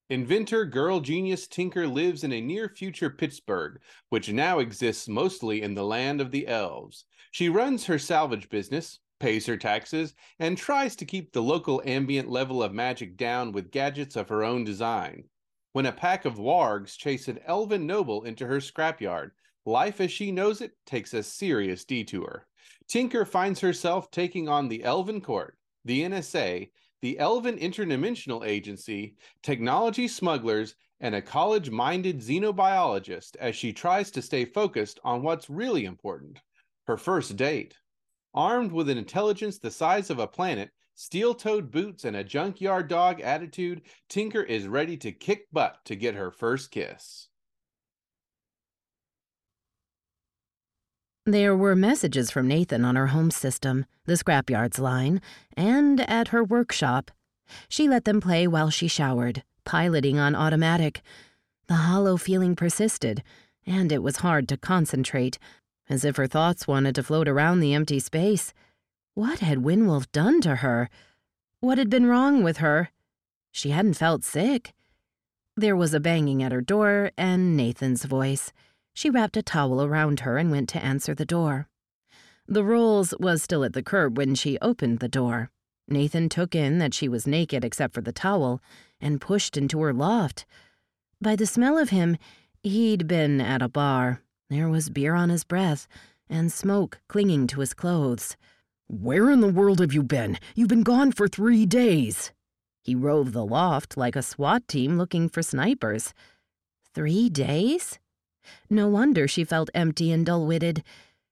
[0.08, 5.74] Inventor girl genius Tinker lives in a near future Pittsburgh, which now exists mostly in
[5.74, 7.06] the land of the elves.
[7.32, 12.30] She runs her salvage business, pays her taxes, and tries to keep the local ambient
[12.30, 15.24] level of magic down with gadgets of her own design.
[15.72, 19.32] When a pack of wargs chase an elven noble into her scrapyard,
[19.64, 22.46] life as she knows it takes a serious detour.
[22.86, 26.70] Tinker finds herself taking on the Elven Court, the NSA,
[27.02, 34.22] the Elven Interdimensional Agency, technology smugglers, and a college minded xenobiologist as she tries to
[34.22, 36.40] stay focused on what's really important
[36.86, 37.74] her first date.
[38.34, 42.88] Armed with an intelligence the size of a planet, steel toed boots, and a junkyard
[42.88, 47.28] dog attitude, Tinker is ready to kick butt to get her first kiss.
[51.28, 55.20] There were messages from Nathan on her home system, the scrapyards line,
[55.56, 57.10] and at her workshop.
[57.68, 61.02] She let them play while she showered, piloting on automatic.
[61.66, 63.24] The hollow feeling persisted,
[63.66, 65.36] and it was hard to concentrate,
[65.88, 68.54] as if her thoughts wanted to float around the empty space.
[69.14, 70.88] What had Windwolf done to her?
[71.58, 72.90] What had been wrong with her?
[73.50, 74.74] She hadn't felt sick.
[75.56, 78.52] There was a banging at her door and Nathan's voice.
[78.96, 81.68] She wrapped a towel around her and went to answer the door.
[82.48, 85.50] The Rolls was still at the curb when she opened the door.
[85.86, 88.62] Nathan took in that she was naked except for the towel
[88.98, 90.46] and pushed into her loft.
[91.20, 92.16] By the smell of him,
[92.62, 94.22] he'd been at a bar.
[94.48, 95.86] There was beer on his breath
[96.30, 98.34] and smoke clinging to his clothes.
[98.88, 100.38] Where in the world have you been?
[100.54, 102.32] You've been gone for three days.
[102.80, 106.14] He roved the loft like a SWAT team looking for snipers.
[106.94, 107.98] Three days?
[108.68, 110.82] No wonder she felt empty and dull witted.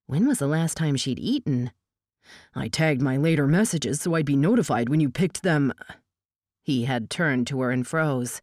[0.06, 1.72] When was the last time she'd eaten?
[2.54, 5.72] I tagged my later messages so I'd be notified when you picked them.
[6.62, 8.40] He had turned to her and froze.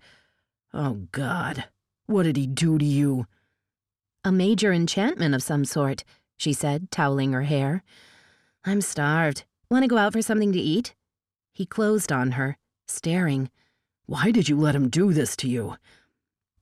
[0.73, 1.65] Oh, God.
[2.05, 3.25] What did he do to you?
[4.23, 6.03] A major enchantment of some sort,
[6.37, 7.83] she said, toweling her hair.
[8.63, 9.45] I'm starved.
[9.69, 10.93] Want to go out for something to eat?
[11.51, 12.57] He closed on her,
[12.87, 13.49] staring.
[14.05, 15.77] Why did you let him do this to you?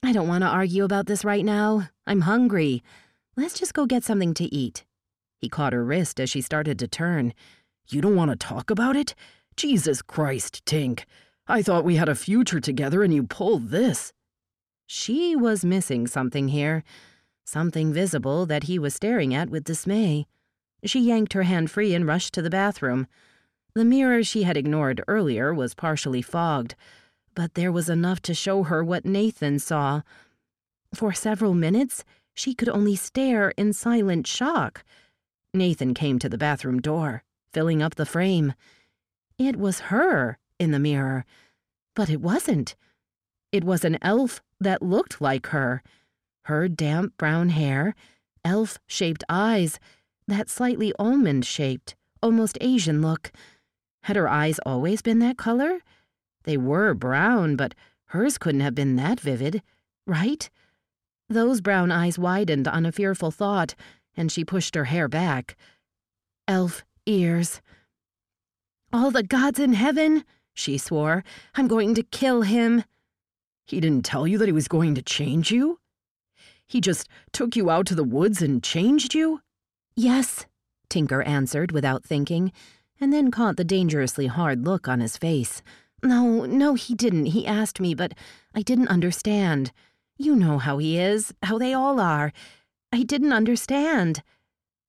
[0.02, 1.90] I don't want to argue about this right now.
[2.08, 2.84] I'm hungry.
[3.36, 4.86] Let's just go get something to eat.
[5.38, 7.34] He caught her wrist as she started to turn.
[7.90, 9.14] You don't want to talk about it?
[9.58, 11.04] Jesus Christ, Tink.
[11.48, 14.14] I thought we had a future together and you pulled this.
[14.86, 16.84] She was missing something here,
[17.44, 20.28] something visible that he was staring at with dismay.
[20.86, 23.08] She yanked her hand free and rushed to the bathroom.
[23.76, 26.76] The mirror she had ignored earlier was partially fogged,
[27.36, 30.02] but there was enough to show her what Nathan saw.
[30.94, 32.04] For several minutes,
[32.34, 34.84] she could only stare in silent shock.
[35.54, 37.24] Nathan came to the bathroom door,
[37.54, 38.54] filling up the frame.
[39.38, 41.26] It was her in the mirror,
[41.96, 42.76] but it wasn't.
[43.52, 45.82] It was an elf that looked like her.
[46.44, 47.96] Her damp brown hair,
[48.46, 49.80] elf shaped eyes,
[50.28, 53.32] that slightly almond shaped, almost Asian look.
[54.04, 55.80] Had her eyes always been that color?
[56.44, 57.76] They were brown, but
[58.06, 59.62] hers couldn't have been that vivid,
[60.08, 60.50] right?
[61.28, 63.76] Those brown eyes widened on a fearful thought,
[64.18, 65.56] and she pushed her hair back.
[66.48, 67.62] Elf ears.
[68.92, 71.24] All the gods in heaven, she swore.
[71.56, 72.84] I'm going to kill him.
[73.66, 75.80] He didn't tell you that he was going to change you?
[76.66, 79.42] He just took you out to the woods and changed you?
[79.96, 80.48] Yes,
[80.90, 82.52] Tinker answered without thinking,
[83.00, 85.62] and then caught the dangerously hard look on his face.
[86.04, 87.28] No, no, he didn't.
[87.28, 88.14] He asked me, but
[88.56, 89.72] I didn't understand.
[90.18, 92.32] You know how he is, how they all are.
[92.92, 94.24] I didn't understand.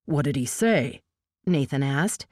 [0.06, 1.02] What did he say?
[1.46, 2.26] Nathan asked.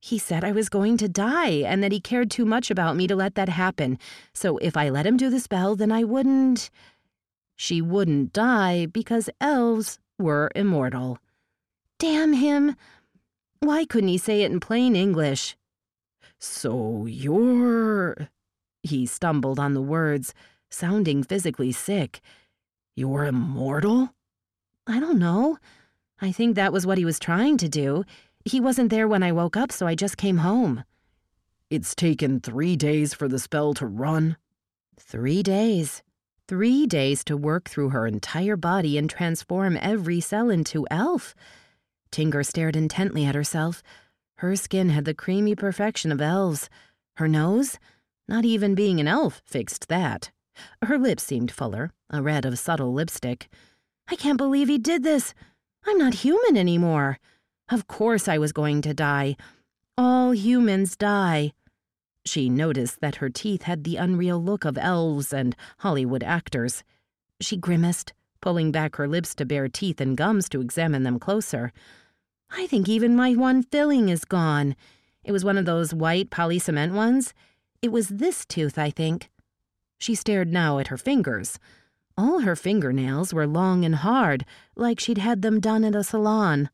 [0.00, 3.06] He said I was going to die and that he cared too much about me
[3.06, 3.98] to let that happen.
[4.34, 6.70] So if I let him do the spell, then I wouldn't.
[7.54, 11.18] She wouldn't die because elves were immortal.
[12.00, 12.74] Damn him!
[13.60, 15.56] Why couldn't he say it in plain English?
[16.42, 18.28] So you're.
[18.82, 20.34] He stumbled on the words,
[20.70, 22.20] sounding physically sick.
[22.96, 24.12] You're immortal?
[24.84, 25.58] I don't know.
[26.20, 28.02] I think that was what he was trying to do.
[28.44, 30.82] He wasn't there when I woke up, so I just came home.
[31.70, 34.36] It's taken three days for the spell to run.
[34.98, 36.02] Three days.
[36.48, 41.36] Three days to work through her entire body and transform every cell into elf.
[42.10, 43.80] Tinker stared intently at herself.
[44.42, 46.68] Her skin had the creamy perfection of elves.
[47.14, 47.78] Her nose?
[48.26, 50.32] Not even being an elf fixed that.
[50.82, 53.48] Her lips seemed fuller, a red of subtle lipstick.
[54.08, 55.32] I can't believe he did this.
[55.86, 57.20] I'm not human anymore.
[57.70, 59.36] Of course I was going to die.
[59.96, 61.52] All humans die.
[62.26, 66.82] She noticed that her teeth had the unreal look of elves and Hollywood actors.
[67.40, 71.72] She grimaced, pulling back her lips to bare teeth and gums to examine them closer.
[72.54, 74.76] I think even my one filling is gone.
[75.24, 77.32] It was one of those white polycement ones.
[77.80, 79.30] It was this tooth, I think.
[79.98, 81.58] She stared now at her fingers.
[82.16, 84.44] All her fingernails were long and hard,
[84.76, 86.68] like she'd had them done at a salon.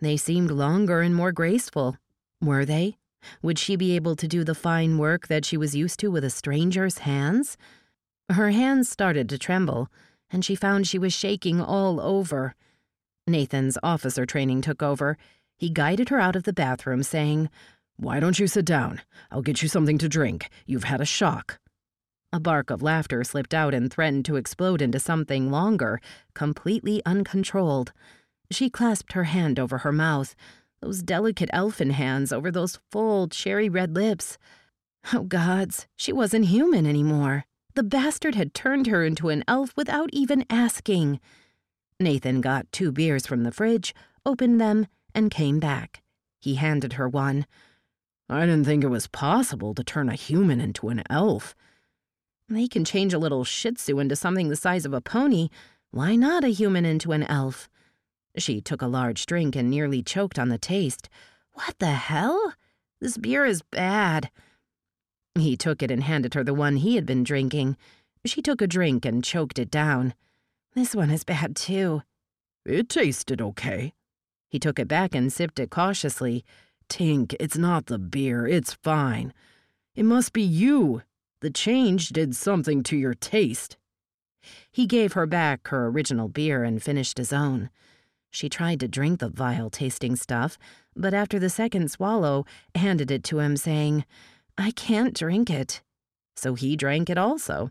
[0.00, 1.96] They seemed longer and more graceful.
[2.42, 2.98] Were they?
[3.42, 6.24] Would she be able to do the fine work that she was used to with
[6.24, 7.56] a stranger's hands?
[8.28, 9.88] Her hands started to tremble,
[10.30, 12.54] and she found she was shaking all over.
[13.26, 15.18] Nathan's officer training took over.
[15.56, 17.50] He guided her out of the bathroom, saying,
[17.96, 19.00] Why don't you sit down?
[19.30, 20.48] I'll get you something to drink.
[20.64, 21.58] You've had a shock.
[22.32, 26.00] A bark of laughter slipped out and threatened to explode into something longer,
[26.34, 27.92] completely uncontrolled.
[28.50, 30.36] She clasped her hand over her mouth,
[30.80, 34.38] those delicate elfin hands over those full, cherry red lips.
[35.12, 37.44] Oh, gods, she wasn't human anymore.
[37.74, 41.20] The bastard had turned her into an elf without even asking.
[41.98, 43.94] Nathan got two beers from the fridge,
[44.24, 46.02] opened them, and came back.
[46.40, 47.46] He handed her one.
[48.28, 51.54] I didn't think it was possible to turn a human into an elf.
[52.48, 55.48] They can change a little shih tzu into something the size of a pony.
[55.90, 57.68] Why not a human into an elf?
[58.36, 61.08] She took a large drink and nearly choked on the taste.
[61.52, 62.54] What the hell?
[63.00, 64.30] This beer is bad.
[65.34, 67.76] He took it and handed her the one he had been drinking.
[68.24, 70.14] She took a drink and choked it down.
[70.76, 72.02] This one is bad, too.
[72.66, 73.94] It tasted okay.
[74.50, 76.44] He took it back and sipped it cautiously.
[76.90, 79.32] Tink, it's not the beer, it's fine.
[79.94, 81.00] It must be you.
[81.40, 83.78] The change did something to your taste.
[84.70, 87.70] He gave her back her original beer and finished his own.
[88.30, 90.58] She tried to drink the vile tasting stuff,
[90.94, 94.04] but after the second swallow, handed it to him, saying,
[94.58, 95.80] I can't drink it.
[96.36, 97.70] So he drank it also.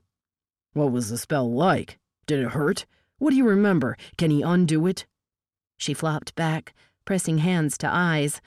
[0.73, 1.99] What was the spell like?
[2.27, 2.85] Did it hurt?
[3.17, 3.97] What do you remember?
[4.17, 5.05] Can he undo it?
[5.77, 6.73] She flopped back,
[7.05, 8.41] pressing hands to eyes.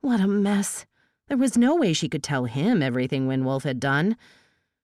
[0.00, 0.86] What a mess.
[1.28, 4.16] There was no way she could tell him everything Windwolf had done.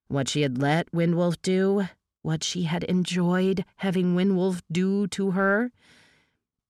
[0.09, 1.89] What she had let Windwolf do,
[2.23, 5.71] what she had enjoyed having Windwolf do to her.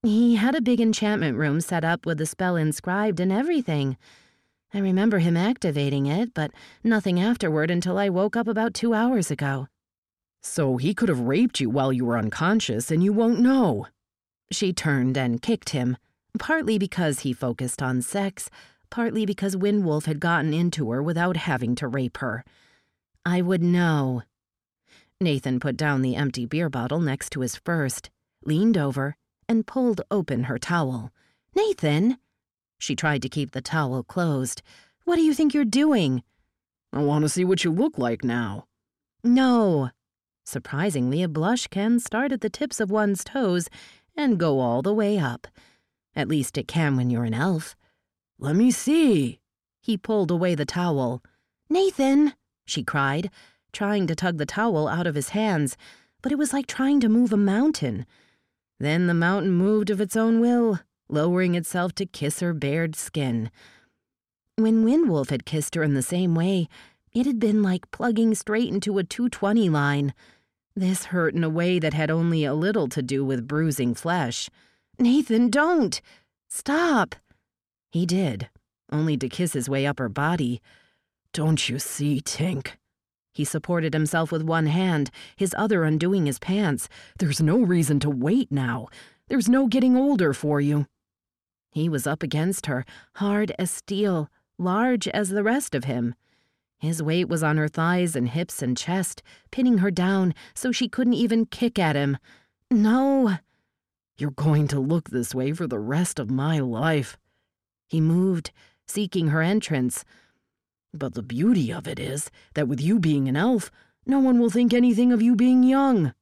[0.03, 3.97] He had a big enchantment room set up with the spell inscribed and everything.
[4.75, 6.51] I remember him activating it, but
[6.85, 9.69] nothing afterward until I woke up about two hours ago.
[10.43, 13.87] So he could have raped you while you were unconscious and you won't know.
[14.51, 15.97] She turned and kicked him,
[16.39, 18.49] partly because he focused on sex,
[18.91, 22.45] partly because Windwolf had gotten into her without having to rape her.
[23.27, 24.23] I would know.
[25.21, 28.11] Nathan put down the empty beer bottle next to his first,
[28.45, 29.17] leaned over,
[29.49, 31.13] and pulled open her towel.
[31.55, 32.19] Nathan!
[32.79, 34.63] She tried to keep the towel closed.
[35.05, 36.23] What do you think you're doing?
[36.93, 38.67] I want to see what you look like now.
[39.25, 39.91] No.
[40.49, 43.69] Surprisingly, a blush can start at the tips of one's toes
[44.17, 45.47] and go all the way up.
[46.17, 47.77] At least it can when you're an elf.
[48.39, 49.41] Let me see.
[49.83, 51.23] He pulled away the towel.
[51.69, 52.33] Nathan,
[52.65, 53.31] she cried,
[53.75, 55.77] trying to tug the towel out of his hands,
[56.23, 58.07] but it was like trying to move a mountain.
[58.81, 60.81] Then the mountain moved of its own will,
[61.11, 63.51] lowering itself to kiss her bared skin.
[64.57, 66.69] When Windwolf had kissed her in the same way,
[67.13, 70.15] it had been like plugging straight into a 220 line.
[70.79, 74.49] This hurt in a way that had only a little to do with bruising flesh.
[74.97, 76.01] Nathan, don't!
[76.49, 77.17] Stop!
[77.91, 78.49] He did,
[78.93, 80.63] only to kiss his way up her body.
[81.33, 82.75] Don't you see, Tink?
[83.35, 86.89] He supported himself with one hand, his other undoing his pants.
[87.19, 88.87] There's no reason to wait now.
[89.27, 90.87] There's no getting older for you.
[91.73, 92.85] He was up against her,
[93.17, 94.29] hard as steel,
[94.61, 96.15] large as the rest of him.
[96.79, 100.89] His weight was on her thighs and hips and chest, pinning her down so she
[100.89, 102.19] couldn't even kick at him.
[102.71, 103.39] No.
[104.17, 107.19] You're going to look this way for the rest of my life.
[107.89, 108.53] He moved,
[108.87, 110.05] seeking her entrance.
[110.95, 113.71] But the beauty of it is that with you being an elf,
[114.07, 116.15] no one will think anything of you being young.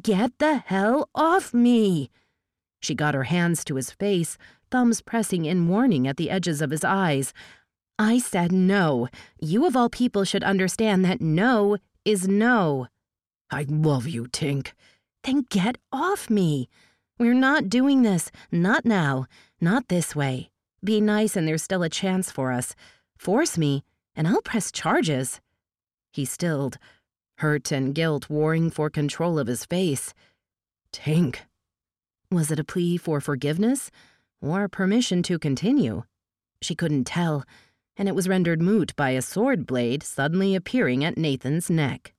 [0.00, 2.10] Get the hell off me!
[2.80, 4.36] She got her hands to his face,
[4.70, 7.32] thumbs pressing in warning at the edges of his eyes.
[7.98, 9.08] I said no.
[9.40, 12.88] You of all people should understand that no is no.
[13.50, 14.72] I love you, Tink.
[15.22, 16.68] Then get off me.
[17.18, 18.32] We're not doing this.
[18.50, 19.26] Not now.
[19.60, 20.50] Not this way.
[20.82, 22.74] Be nice and there's still a chance for us.
[23.16, 23.84] Force me,
[24.16, 25.40] and I'll press charges.
[26.12, 26.78] He stilled,
[27.38, 30.12] hurt and guilt warring for control of his face.
[30.92, 31.38] Tink.
[32.30, 33.90] Was it a plea for forgiveness
[34.42, 36.02] or permission to continue?
[36.60, 37.44] She couldn't tell,
[37.96, 42.12] and it was rendered moot by a sword blade suddenly appearing at Nathan's neck.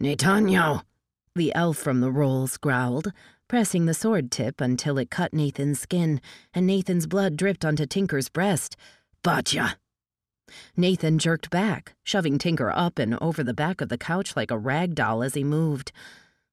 [0.00, 0.82] Netanyahu,
[1.34, 3.12] the elf from the rolls growled,
[3.48, 6.20] pressing the sword tip until it cut Nathan's skin,
[6.54, 8.76] and Nathan's blood dripped onto Tinker's breast.
[9.22, 9.74] Batya!
[10.76, 14.58] Nathan jerked back, shoving Tinker up and over the back of the couch like a
[14.58, 15.92] rag doll as he moved.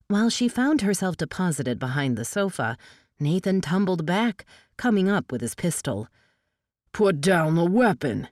[0.07, 2.77] While she found herself deposited behind the sofa,
[3.19, 4.45] Nathan tumbled back,
[4.77, 6.07] coming up with his pistol.
[6.93, 8.27] Put down the weapon!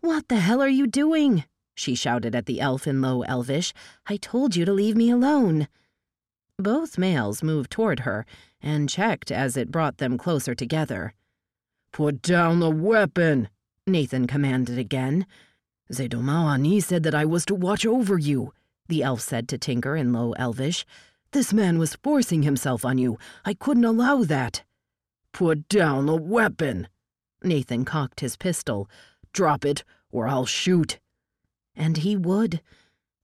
[0.00, 1.44] What the hell are you doing?
[1.74, 3.72] She shouted at the elf in low elvish.
[4.06, 5.68] I told you to leave me alone.
[6.58, 8.24] Both males moved toward her
[8.62, 11.12] and checked as it brought them closer together.
[11.92, 13.48] Put down the weapon,
[13.86, 15.26] Nathan commanded again.
[15.92, 18.52] Zedomawani said that I was to watch over you,
[18.88, 20.84] the elf said to Tinker in low elvish.
[21.32, 23.18] This man was forcing himself on you.
[23.44, 24.64] I couldn't allow that.
[25.32, 26.88] Put down the weapon.
[27.42, 28.88] Nathan cocked his pistol.
[29.36, 30.98] Drop it, or I'll shoot.
[31.74, 32.62] And he would.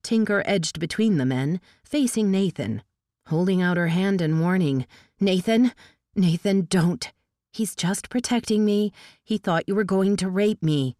[0.02, 2.82] Tinker edged between the men, facing Nathan,
[3.28, 4.86] holding out her hand in warning.
[5.18, 5.72] Nathan,
[6.14, 7.10] Nathan, don't.
[7.50, 8.92] He's just protecting me.
[9.24, 10.96] He thought you were going to rape me.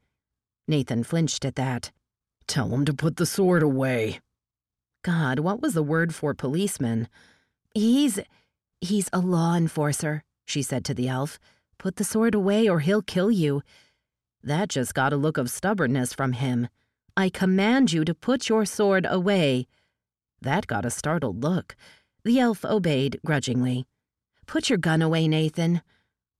[0.66, 1.90] Nathan flinched at that.
[2.46, 4.20] Tell him to put the sword away.
[5.05, 7.06] God, what was the word for policeman?
[7.74, 8.18] He's.
[8.80, 11.39] he's a law enforcer, she said to the elf.
[11.76, 13.62] Put the sword away or he'll kill you.
[14.44, 16.69] That just got a look of stubbornness from him.
[17.16, 19.69] I command you to put your sword away.
[20.40, 21.77] That got a startled look.
[22.24, 23.86] The elf obeyed grudgingly.
[24.47, 25.82] Put your gun away, Nathan.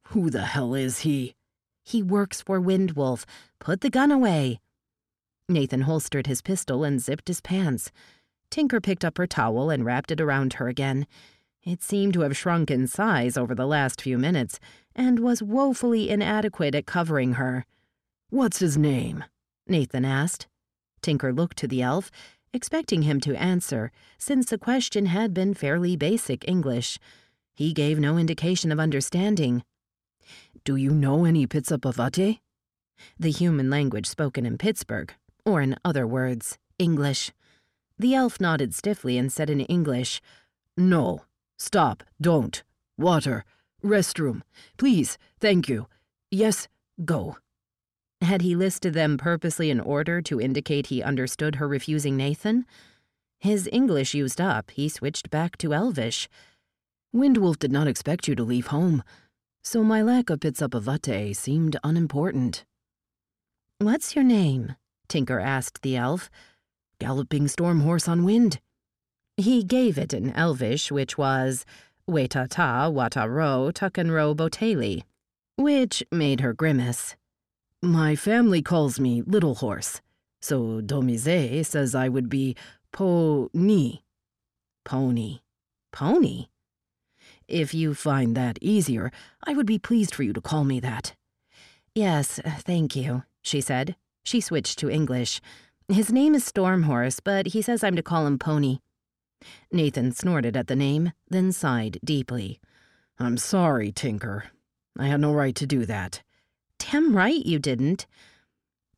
[0.09, 1.35] Who the hell is he?
[1.85, 3.25] He works for Windwolf.
[3.61, 4.61] Put the gun away.
[5.49, 7.93] Nathan holstered his pistol and zipped his pants.
[8.51, 11.07] Tinker picked up her towel and wrapped it around her again.
[11.65, 14.59] It seemed to have shrunk in size over the last few minutes
[14.95, 17.65] and was woefully inadequate at covering her.
[18.33, 19.25] What's his name?
[19.67, 20.47] Nathan asked.
[21.03, 22.11] Tinker looked to the elf,
[22.55, 26.99] expecting him to answer, since the question had been fairly basic English.
[27.53, 29.65] He gave no indication of understanding.
[30.65, 32.39] Do you know any Pitsapavate?
[33.21, 35.13] The human language spoken in Pittsburgh,
[35.45, 37.33] or in other words, English.
[37.99, 40.23] The elf nodded stiffly and said in English,
[40.75, 41.27] No.
[41.59, 42.03] Stop.
[42.19, 42.63] Don't.
[42.97, 43.45] Water.
[43.85, 44.41] Restroom.
[44.79, 45.19] Please.
[45.39, 45.87] Thank you.
[46.31, 46.67] Yes.
[47.05, 47.37] Go.
[48.23, 52.65] Had he listed them purposely in order to indicate he understood her refusing Nathan?
[53.41, 56.29] His English used up, he switched back to Elvish.
[57.13, 59.03] Windwolf did not expect you to leave home,
[59.65, 62.65] so my lack of Pitsapavate seemed unimportant.
[63.79, 64.77] What's your name?
[65.09, 66.31] Tinker asked the elf.
[67.01, 68.61] Galloping storm horse on wind.
[69.37, 71.65] He gave it in Elvish, which was
[72.09, 75.03] Weta ta wata Wetata Wataro Tuckenro Boteli,
[75.57, 77.17] which made her grimace.
[77.85, 80.01] My family calls me Little Horse,
[80.41, 82.55] so Domize says I would be
[82.93, 84.05] Po-ni.
[84.85, 85.41] Pony.
[85.93, 86.47] Pony?
[87.49, 89.11] If you find that easier,
[89.45, 91.17] I would be pleased for you to call me that.
[91.93, 93.97] Yes, thank you, she said.
[94.23, 95.41] She switched to English.
[95.89, 98.79] His name is Stormhorse, but he says I'm to call him Pony.
[99.73, 102.61] Nathan snorted at the name, then sighed deeply.
[103.19, 104.45] I'm sorry, Tinker.
[104.97, 106.23] I had no right to do that.
[106.91, 108.07] Damn right you didn't.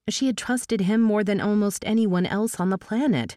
[0.09, 3.36] She had trusted him more than almost anyone else on the planet.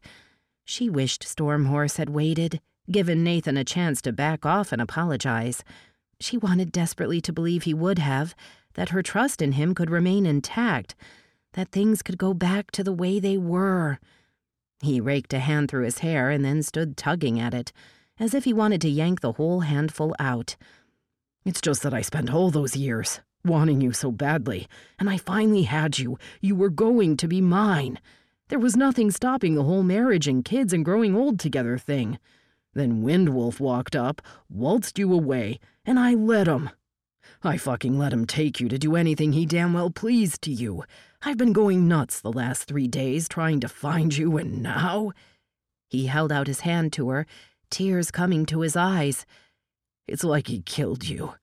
[0.63, 5.63] She wished Stormhorse had waited, given Nathan a chance to back off and apologize.
[6.19, 8.35] She wanted desperately to believe he would have,
[8.75, 10.95] that her trust in him could remain intact,
[11.53, 13.99] that things could go back to the way they were.
[14.81, 17.73] He raked a hand through his hair and then stood tugging at it,
[18.19, 20.55] as if he wanted to yank the whole handful out.
[21.45, 24.67] It's just that I spent all those years wanting you so badly,
[24.99, 26.19] and I finally had you.
[26.41, 27.99] You were going to be mine.
[28.49, 32.19] There was nothing stopping the whole marriage and kids and growing old together thing.
[32.73, 36.69] Then Windwolf walked up, waltzed you away, and I let him.
[37.43, 40.83] I fucking let him take you to do anything he damn well pleased to you.
[41.21, 45.11] I've been going nuts the last three days trying to find you, and now.
[45.89, 47.25] He held out his hand to her,
[47.69, 49.25] tears coming to his eyes.
[50.07, 51.33] It's like he killed you,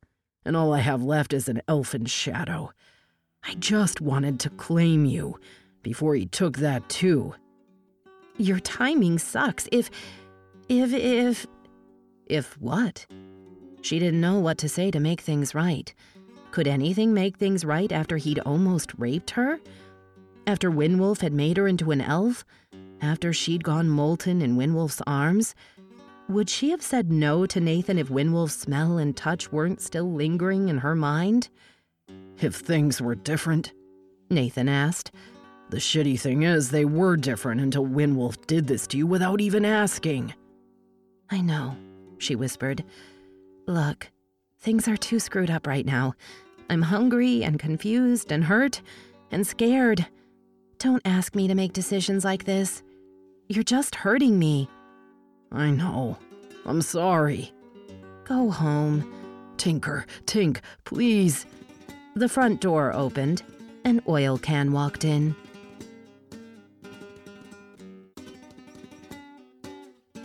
[0.44, 2.72] and all I have left is an elfin shadow.
[3.42, 5.38] I just wanted to claim you
[5.82, 7.34] before he took that too.
[8.36, 9.68] Your timing sucks.
[9.70, 9.90] If.
[10.68, 10.92] if.
[10.92, 11.46] if.
[12.26, 13.06] If what?
[13.82, 15.92] She didn't know what to say to make things right.
[16.50, 19.60] Could anything make things right after he'd almost raped her?
[20.46, 22.44] After Windwolf had made her into an elf?
[23.02, 25.54] After she'd gone molten in Windwolf's arms?
[26.28, 30.70] Would she have said no to Nathan if Windwolf's smell and touch weren't still lingering
[30.70, 31.50] in her mind?
[32.40, 33.72] If things were different?
[34.30, 35.12] Nathan asked.
[35.68, 39.64] The shitty thing is, they were different until Windwolf did this to you without even
[39.64, 40.32] asking.
[41.30, 41.76] I know,
[42.18, 42.84] she whispered.
[43.66, 44.10] Look,
[44.60, 46.14] things are too screwed up right now.
[46.70, 48.80] I'm hungry and confused and hurt
[49.30, 50.06] and scared.
[50.78, 52.82] Don't ask me to make decisions like this.
[53.48, 54.68] You're just hurting me.
[55.54, 56.18] I know.
[56.66, 57.52] I'm sorry.
[58.24, 59.10] Go home.
[59.56, 61.46] Tinker, Tink, please.
[62.16, 63.44] The front door opened.
[63.84, 65.36] An Oilcan walked in.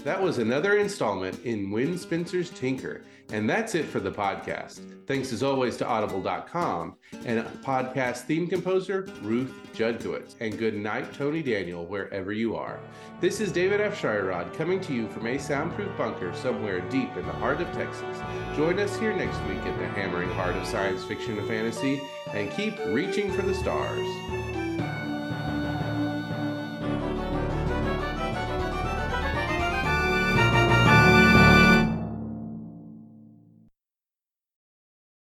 [0.04, 3.04] That was another installment in Wen Spencer's Tinker.
[3.32, 4.82] And that's it for the podcast.
[5.06, 6.96] Thanks as always to audible.com
[7.26, 10.36] and podcast theme composer Ruth Judkowitz.
[10.40, 12.80] And good night, Tony Daniel, wherever you are.
[13.22, 17.34] This is David Afsharirad coming to you from a soundproof bunker somewhere deep in the
[17.34, 18.18] heart of Texas.
[18.56, 22.02] Join us here next week at the hammering heart of science fiction and fantasy
[22.34, 24.08] and keep reaching for the stars.